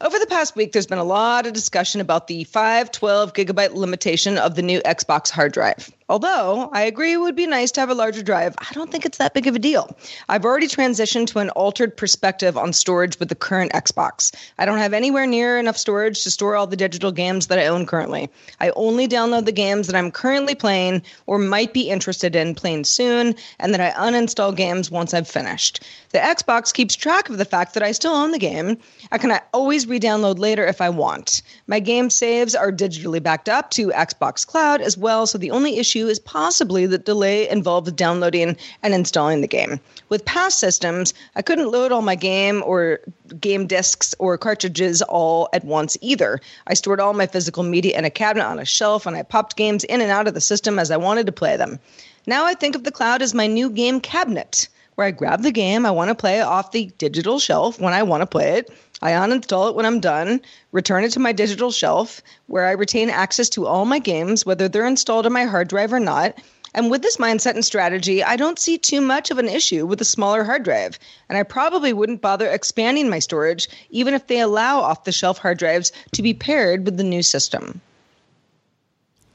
over 0.00 0.18
the 0.18 0.26
past 0.26 0.56
week, 0.56 0.72
there's 0.72 0.86
been 0.86 0.98
a 0.98 1.04
lot 1.04 1.46
of 1.46 1.54
discussion 1.54 2.02
about 2.02 2.26
the 2.26 2.44
512 2.44 3.32
gigabyte 3.32 3.74
limitation 3.74 4.36
of 4.36 4.54
the 4.54 4.62
new 4.62 4.80
Xbox 4.80 5.30
hard 5.30 5.52
drive. 5.52 5.90
Although 6.08 6.70
I 6.72 6.82
agree 6.82 7.14
it 7.14 7.16
would 7.16 7.34
be 7.34 7.48
nice 7.48 7.72
to 7.72 7.80
have 7.80 7.90
a 7.90 7.94
larger 7.94 8.22
drive, 8.22 8.54
I 8.58 8.72
don't 8.74 8.92
think 8.92 9.04
it's 9.04 9.18
that 9.18 9.34
big 9.34 9.48
of 9.48 9.56
a 9.56 9.58
deal. 9.58 9.96
I've 10.28 10.44
already 10.44 10.68
transitioned 10.68 11.26
to 11.28 11.40
an 11.40 11.50
altered 11.50 11.96
perspective 11.96 12.56
on 12.56 12.72
storage 12.72 13.18
with 13.18 13.28
the 13.28 13.34
current 13.34 13.72
Xbox. 13.72 14.32
I 14.56 14.66
don't 14.66 14.78
have 14.78 14.92
anywhere 14.92 15.26
near 15.26 15.58
enough 15.58 15.76
storage 15.76 16.22
to 16.22 16.30
store 16.30 16.54
all 16.54 16.68
the 16.68 16.76
digital 16.76 17.10
games 17.10 17.48
that 17.48 17.58
I 17.58 17.66
own 17.66 17.86
currently. 17.86 18.30
I 18.60 18.70
only 18.76 19.08
download 19.08 19.46
the 19.46 19.52
games 19.52 19.88
that 19.88 19.96
I'm 19.96 20.12
currently 20.12 20.54
playing 20.54 21.02
or 21.26 21.40
might 21.40 21.72
be 21.72 21.90
interested 21.90 22.36
in 22.36 22.54
playing 22.54 22.84
soon, 22.84 23.34
and 23.58 23.74
then 23.74 23.80
I 23.80 23.90
uninstall 23.90 24.54
games 24.54 24.92
once 24.92 25.12
I've 25.12 25.26
finished. 25.26 25.82
The 26.10 26.18
Xbox 26.18 26.72
keeps 26.72 26.94
track 26.94 27.28
of 27.28 27.38
the 27.38 27.44
fact 27.44 27.74
that 27.74 27.82
I 27.82 27.90
still 27.90 28.14
own 28.14 28.30
the 28.30 28.38
game. 28.38 28.78
I 29.10 29.18
can 29.18 29.36
always 29.52 29.88
re 29.88 29.98
download 29.98 30.38
later 30.38 30.64
if 30.64 30.80
I 30.80 30.88
want. 30.88 31.42
My 31.66 31.80
game 31.80 32.10
saves 32.10 32.54
are 32.54 32.70
digitally 32.70 33.20
backed 33.20 33.48
up 33.48 33.70
to 33.72 33.88
Xbox 33.88 34.46
Cloud 34.46 34.80
as 34.80 34.96
well, 34.96 35.26
so 35.26 35.36
the 35.36 35.50
only 35.50 35.78
issue 35.78 35.95
is 35.96 36.18
possibly 36.18 36.86
the 36.86 36.98
delay 36.98 37.48
involved 37.48 37.94
downloading 37.96 38.56
and 38.82 38.94
installing 38.94 39.40
the 39.40 39.48
game. 39.48 39.80
With 40.08 40.24
past 40.24 40.58
systems, 40.58 41.14
I 41.34 41.42
couldn't 41.42 41.70
load 41.70 41.92
all 41.92 42.02
my 42.02 42.14
game 42.14 42.62
or 42.66 43.00
game 43.40 43.66
discs 43.66 44.14
or 44.18 44.36
cartridges 44.36 45.02
all 45.02 45.48
at 45.52 45.64
once 45.64 45.96
either. 46.00 46.40
I 46.66 46.74
stored 46.74 47.00
all 47.00 47.14
my 47.14 47.26
physical 47.26 47.62
media 47.62 47.98
in 47.98 48.04
a 48.04 48.10
cabinet 48.10 48.44
on 48.44 48.58
a 48.58 48.64
shelf 48.64 49.06
and 49.06 49.16
I 49.16 49.22
popped 49.22 49.56
games 49.56 49.84
in 49.84 50.00
and 50.00 50.10
out 50.10 50.28
of 50.28 50.34
the 50.34 50.40
system 50.40 50.78
as 50.78 50.90
I 50.90 50.96
wanted 50.96 51.26
to 51.26 51.32
play 51.32 51.56
them. 51.56 51.78
Now 52.26 52.44
I 52.44 52.54
think 52.54 52.74
of 52.74 52.84
the 52.84 52.92
cloud 52.92 53.22
as 53.22 53.34
my 53.34 53.46
new 53.46 53.70
game 53.70 54.00
cabinet 54.00 54.68
where 54.96 55.06
I 55.06 55.10
grab 55.10 55.42
the 55.42 55.52
game 55.52 55.86
I 55.86 55.90
want 55.90 56.08
to 56.08 56.14
play 56.14 56.40
off 56.40 56.72
the 56.72 56.90
digital 56.98 57.38
shelf 57.38 57.80
when 57.80 57.92
I 57.92 58.02
want 58.02 58.22
to 58.22 58.26
play 58.26 58.58
it. 58.58 58.70
I 59.02 59.12
uninstall 59.12 59.68
it 59.68 59.74
when 59.74 59.84
I'm 59.84 60.00
done, 60.00 60.40
return 60.72 61.04
it 61.04 61.12
to 61.12 61.20
my 61.20 61.32
digital 61.32 61.70
shelf 61.70 62.22
where 62.46 62.66
I 62.66 62.72
retain 62.72 63.10
access 63.10 63.48
to 63.50 63.66
all 63.66 63.84
my 63.84 63.98
games, 63.98 64.46
whether 64.46 64.68
they're 64.68 64.86
installed 64.86 65.26
on 65.26 65.32
my 65.32 65.44
hard 65.44 65.68
drive 65.68 65.92
or 65.92 66.00
not. 66.00 66.38
And 66.74 66.90
with 66.90 67.02
this 67.02 67.16
mindset 67.16 67.54
and 67.54 67.64
strategy, 67.64 68.22
I 68.22 68.36
don't 68.36 68.58
see 68.58 68.78
too 68.78 69.00
much 69.00 69.30
of 69.30 69.38
an 69.38 69.48
issue 69.48 69.86
with 69.86 70.00
a 70.00 70.04
smaller 70.04 70.44
hard 70.44 70.62
drive. 70.62 70.98
And 71.28 71.38
I 71.38 71.42
probably 71.42 71.92
wouldn't 71.92 72.20
bother 72.20 72.48
expanding 72.48 73.08
my 73.08 73.18
storage, 73.18 73.68
even 73.90 74.14
if 74.14 74.26
they 74.26 74.40
allow 74.40 74.80
off 74.80 75.04
the 75.04 75.12
shelf 75.12 75.38
hard 75.38 75.58
drives 75.58 75.92
to 76.12 76.22
be 76.22 76.34
paired 76.34 76.84
with 76.84 76.96
the 76.96 77.04
new 77.04 77.22
system. 77.22 77.80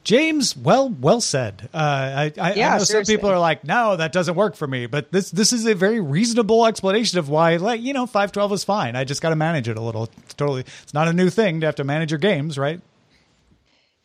James, 0.03 0.57
well, 0.57 0.89
well 0.89 1.21
said. 1.21 1.69
Uh, 1.73 1.77
I, 1.77 2.33
I, 2.39 2.53
Yeah, 2.53 2.73
I 2.73 2.77
know 2.77 2.83
some 2.83 3.03
people 3.03 3.29
are 3.29 3.37
like, 3.37 3.63
no, 3.63 3.95
that 3.95 4.11
doesn't 4.11 4.35
work 4.35 4.55
for 4.55 4.67
me. 4.67 4.87
But 4.87 5.11
this 5.11 5.29
this 5.29 5.53
is 5.53 5.65
a 5.67 5.75
very 5.75 5.99
reasonable 5.99 6.65
explanation 6.65 7.19
of 7.19 7.29
why, 7.29 7.57
like, 7.57 7.81
you 7.81 7.93
know, 7.93 8.07
five 8.07 8.31
twelve 8.31 8.51
is 8.51 8.63
fine. 8.63 8.95
I 8.95 9.03
just 9.03 9.21
got 9.21 9.29
to 9.29 9.35
manage 9.35 9.67
it 9.67 9.77
a 9.77 9.81
little. 9.81 10.09
It's 10.23 10.33
totally, 10.33 10.61
it's 10.61 10.93
not 10.93 11.07
a 11.07 11.13
new 11.13 11.29
thing 11.29 11.59
to 11.61 11.67
have 11.67 11.75
to 11.75 11.83
manage 11.83 12.11
your 12.11 12.17
games, 12.17 12.57
right? 12.57 12.81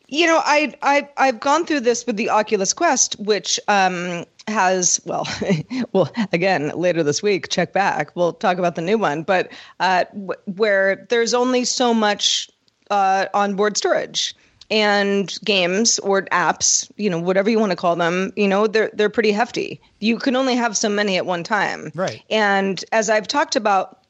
You 0.07 0.27
know, 0.27 0.39
I 0.45 0.75
I 0.83 1.09
I've 1.17 1.39
gone 1.39 1.65
through 1.65 1.81
this 1.81 2.05
with 2.05 2.15
the 2.15 2.29
Oculus 2.29 2.73
Quest, 2.73 3.19
which 3.19 3.59
um, 3.67 4.23
has 4.47 5.01
well, 5.05 5.27
well 5.93 6.11
again 6.31 6.69
later 6.75 7.01
this 7.01 7.23
week. 7.23 7.49
Check 7.49 7.73
back. 7.73 8.15
We'll 8.15 8.33
talk 8.33 8.59
about 8.59 8.75
the 8.75 8.81
new 8.81 8.99
one, 8.99 9.23
but 9.23 9.51
uh, 9.79 10.05
w- 10.13 10.39
where 10.55 11.07
there's 11.09 11.33
only 11.33 11.65
so 11.65 11.93
much 11.93 12.49
uh, 12.91 13.25
onboard 13.33 13.77
storage 13.77 14.35
and 14.69 15.37
games 15.45 15.99
or 15.99 16.23
apps, 16.23 16.89
you 16.97 17.09
know, 17.09 17.19
whatever 17.19 17.49
you 17.49 17.59
want 17.59 17.71
to 17.71 17.75
call 17.75 17.95
them, 17.95 18.33
you 18.35 18.47
know, 18.47 18.67
they're 18.67 18.91
they're 18.93 19.09
pretty 19.09 19.31
hefty. 19.31 19.79
You 19.99 20.17
can 20.17 20.35
only 20.35 20.55
have 20.55 20.75
so 20.75 20.89
many 20.89 21.17
at 21.17 21.25
one 21.25 21.43
time. 21.43 21.91
Right. 21.95 22.21
And 22.29 22.83
as 22.91 23.09
I've 23.09 23.27
talked 23.27 23.55
about 23.55 24.03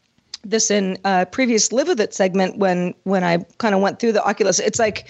this 0.43 0.71
in 0.71 0.97
a 1.03 1.25
previous 1.25 1.71
live 1.71 1.87
with 1.87 1.99
it 1.99 2.13
segment 2.13 2.57
when 2.57 2.95
when 3.03 3.23
I 3.23 3.39
kind 3.57 3.75
of 3.75 3.81
went 3.81 3.99
through 3.99 4.13
the 4.13 4.23
Oculus, 4.23 4.59
it's 4.59 4.79
like 4.79 5.07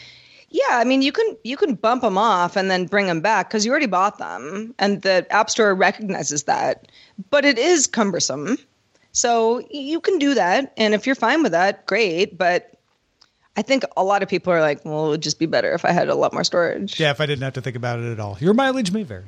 yeah, 0.49 0.63
I 0.71 0.83
mean 0.83 1.01
you 1.01 1.11
can 1.11 1.37
you 1.43 1.57
can 1.57 1.75
bump 1.75 2.01
them 2.01 2.17
off 2.17 2.55
and 2.55 2.71
then 2.71 2.85
bring 2.85 3.07
them 3.07 3.21
back 3.21 3.49
because 3.49 3.65
you 3.65 3.71
already 3.71 3.87
bought 3.87 4.17
them, 4.17 4.73
and 4.79 5.01
the 5.01 5.25
App 5.29 5.49
Store 5.49 5.75
recognizes 5.75 6.43
that. 6.43 6.87
But 7.29 7.45
it 7.45 7.57
is 7.57 7.87
cumbersome, 7.87 8.57
so 9.11 9.65
you 9.69 9.99
can 9.99 10.19
do 10.19 10.33
that, 10.35 10.73
and 10.77 10.93
if 10.93 11.05
you're 11.05 11.15
fine 11.15 11.43
with 11.43 11.51
that, 11.51 11.85
great. 11.85 12.37
But 12.37 12.76
I 13.57 13.63
think 13.63 13.83
a 13.97 14.03
lot 14.03 14.21
of 14.21 14.29
people 14.29 14.53
are 14.53 14.61
like, 14.61 14.85
well, 14.85 15.07
it 15.07 15.09
would 15.09 15.21
just 15.21 15.39
be 15.39 15.47
better 15.47 15.73
if 15.73 15.83
I 15.83 15.91
had 15.91 16.09
a 16.09 16.15
lot 16.15 16.31
more 16.31 16.43
storage. 16.43 16.99
Yeah, 16.99 17.09
if 17.09 17.19
I 17.19 17.25
didn't 17.25 17.41
have 17.41 17.53
to 17.53 17.61
think 17.61 17.75
about 17.75 17.99
it 17.99 18.11
at 18.11 18.19
all. 18.19 18.37
Your 18.39 18.53
mileage 18.53 18.91
may 18.91 19.01
vary. 19.01 19.25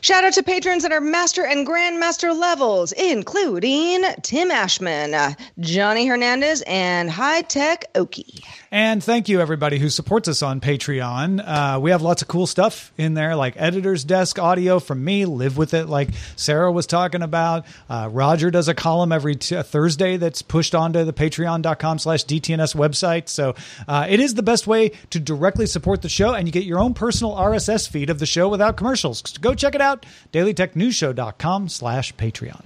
Shout 0.00 0.24
out 0.24 0.32
to 0.34 0.42
patrons 0.42 0.84
at 0.84 0.92
our 0.92 1.00
master 1.00 1.44
and 1.44 1.66
grandmaster 1.66 2.38
levels, 2.38 2.92
including 2.92 4.02
Tim 4.22 4.50
Ashman, 4.50 5.14
uh, 5.14 5.34
Johnny 5.58 6.06
Hernandez, 6.06 6.62
and 6.66 7.10
High 7.10 7.42
Tech 7.42 7.84
Oki. 7.94 8.42
And 8.70 9.02
thank 9.02 9.28
you, 9.28 9.40
everybody 9.40 9.78
who 9.78 9.88
supports 9.88 10.28
us 10.28 10.42
on 10.42 10.60
Patreon. 10.60 11.42
Uh, 11.44 11.80
we 11.80 11.90
have 11.90 12.02
lots 12.02 12.20
of 12.20 12.28
cool 12.28 12.46
stuff 12.46 12.92
in 12.98 13.14
there, 13.14 13.34
like 13.34 13.54
Editor's 13.56 14.04
Desk 14.04 14.38
audio 14.38 14.78
from 14.78 15.02
me, 15.02 15.24
Live 15.24 15.56
With 15.56 15.72
It, 15.72 15.88
like 15.88 16.10
Sarah 16.36 16.70
was 16.70 16.86
talking 16.86 17.22
about. 17.22 17.64
Uh, 17.88 18.08
Roger 18.12 18.50
does 18.50 18.68
a 18.68 18.74
column 18.74 19.10
every 19.10 19.36
t- 19.36 19.56
uh, 19.56 19.62
Thursday 19.62 20.18
that's 20.18 20.42
pushed 20.42 20.74
onto 20.74 21.04
the 21.04 21.14
patreon.com 21.14 21.98
slash 21.98 22.24
DTNS 22.24 22.74
website. 22.76 23.28
So 23.28 23.54
uh, 23.86 24.06
it 24.08 24.20
is 24.20 24.34
the 24.34 24.42
best 24.42 24.66
way 24.66 24.90
to 25.10 25.18
directly 25.18 25.66
support 25.66 26.02
the 26.02 26.08
show, 26.08 26.34
and 26.34 26.46
you 26.46 26.52
get 26.52 26.64
your 26.64 26.78
own 26.78 26.92
personal 26.94 27.34
RSS 27.36 27.88
feed 27.88 28.10
of 28.10 28.18
the 28.18 28.26
show 28.26 28.48
without 28.48 28.76
commercials. 28.76 29.22
Go 29.22 29.54
check 29.54 29.74
it 29.74 29.80
out, 29.88 30.06
dailytechnewsshow.com 30.32 31.68
slash 31.68 32.14
Patreon. 32.14 32.64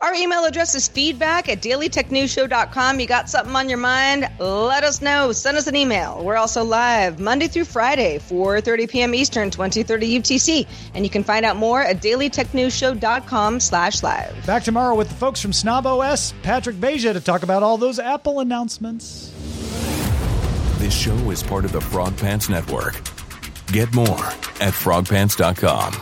Our 0.00 0.14
email 0.14 0.44
address 0.44 0.74
is 0.74 0.88
feedback 0.88 1.48
at 1.48 1.60
dailytechnewsshow.com. 1.62 3.00
You 3.00 3.06
got 3.06 3.30
something 3.30 3.54
on 3.56 3.68
your 3.68 3.78
mind? 3.78 4.28
Let 4.38 4.84
us 4.84 5.00
know. 5.00 5.32
Send 5.32 5.56
us 5.56 5.66
an 5.66 5.76
email. 5.76 6.22
We're 6.22 6.36
also 6.36 6.64
live 6.64 7.18
Monday 7.18 7.48
through 7.48 7.64
Friday, 7.64 8.18
4.30 8.18 8.90
p.m. 8.90 9.14
Eastern, 9.14 9.50
2030 9.50 10.20
UTC. 10.20 10.68
And 10.94 11.04
you 11.04 11.10
can 11.10 11.24
find 11.24 11.44
out 11.44 11.56
more 11.56 11.80
at 11.80 12.02
dailytechnewsshow.com 12.02 13.60
slash 13.60 14.02
live. 14.02 14.46
Back 14.46 14.64
tomorrow 14.64 14.94
with 14.94 15.08
the 15.08 15.14
folks 15.14 15.40
from 15.40 15.52
Snob 15.52 15.86
OS, 15.86 16.34
Patrick 16.42 16.76
Beja, 16.76 17.12
to 17.12 17.20
talk 17.20 17.42
about 17.42 17.62
all 17.62 17.78
those 17.78 17.98
Apple 17.98 18.40
announcements. 18.40 19.30
This 20.78 20.94
show 20.94 21.14
is 21.30 21.42
part 21.42 21.64
of 21.64 21.72
the 21.72 21.80
Frog 21.80 22.16
Pants 22.18 22.50
Network. 22.50 23.00
Get 23.72 23.94
more 23.94 24.26
at 24.60 24.72
frogpants.com. 24.72 25.92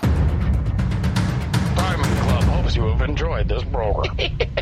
Diamond 1.74 2.18
Club 2.18 2.44
hopes 2.44 2.76
you 2.76 2.86
have 2.88 3.02
enjoyed 3.02 3.48
this 3.48 3.64
program. 3.64 4.16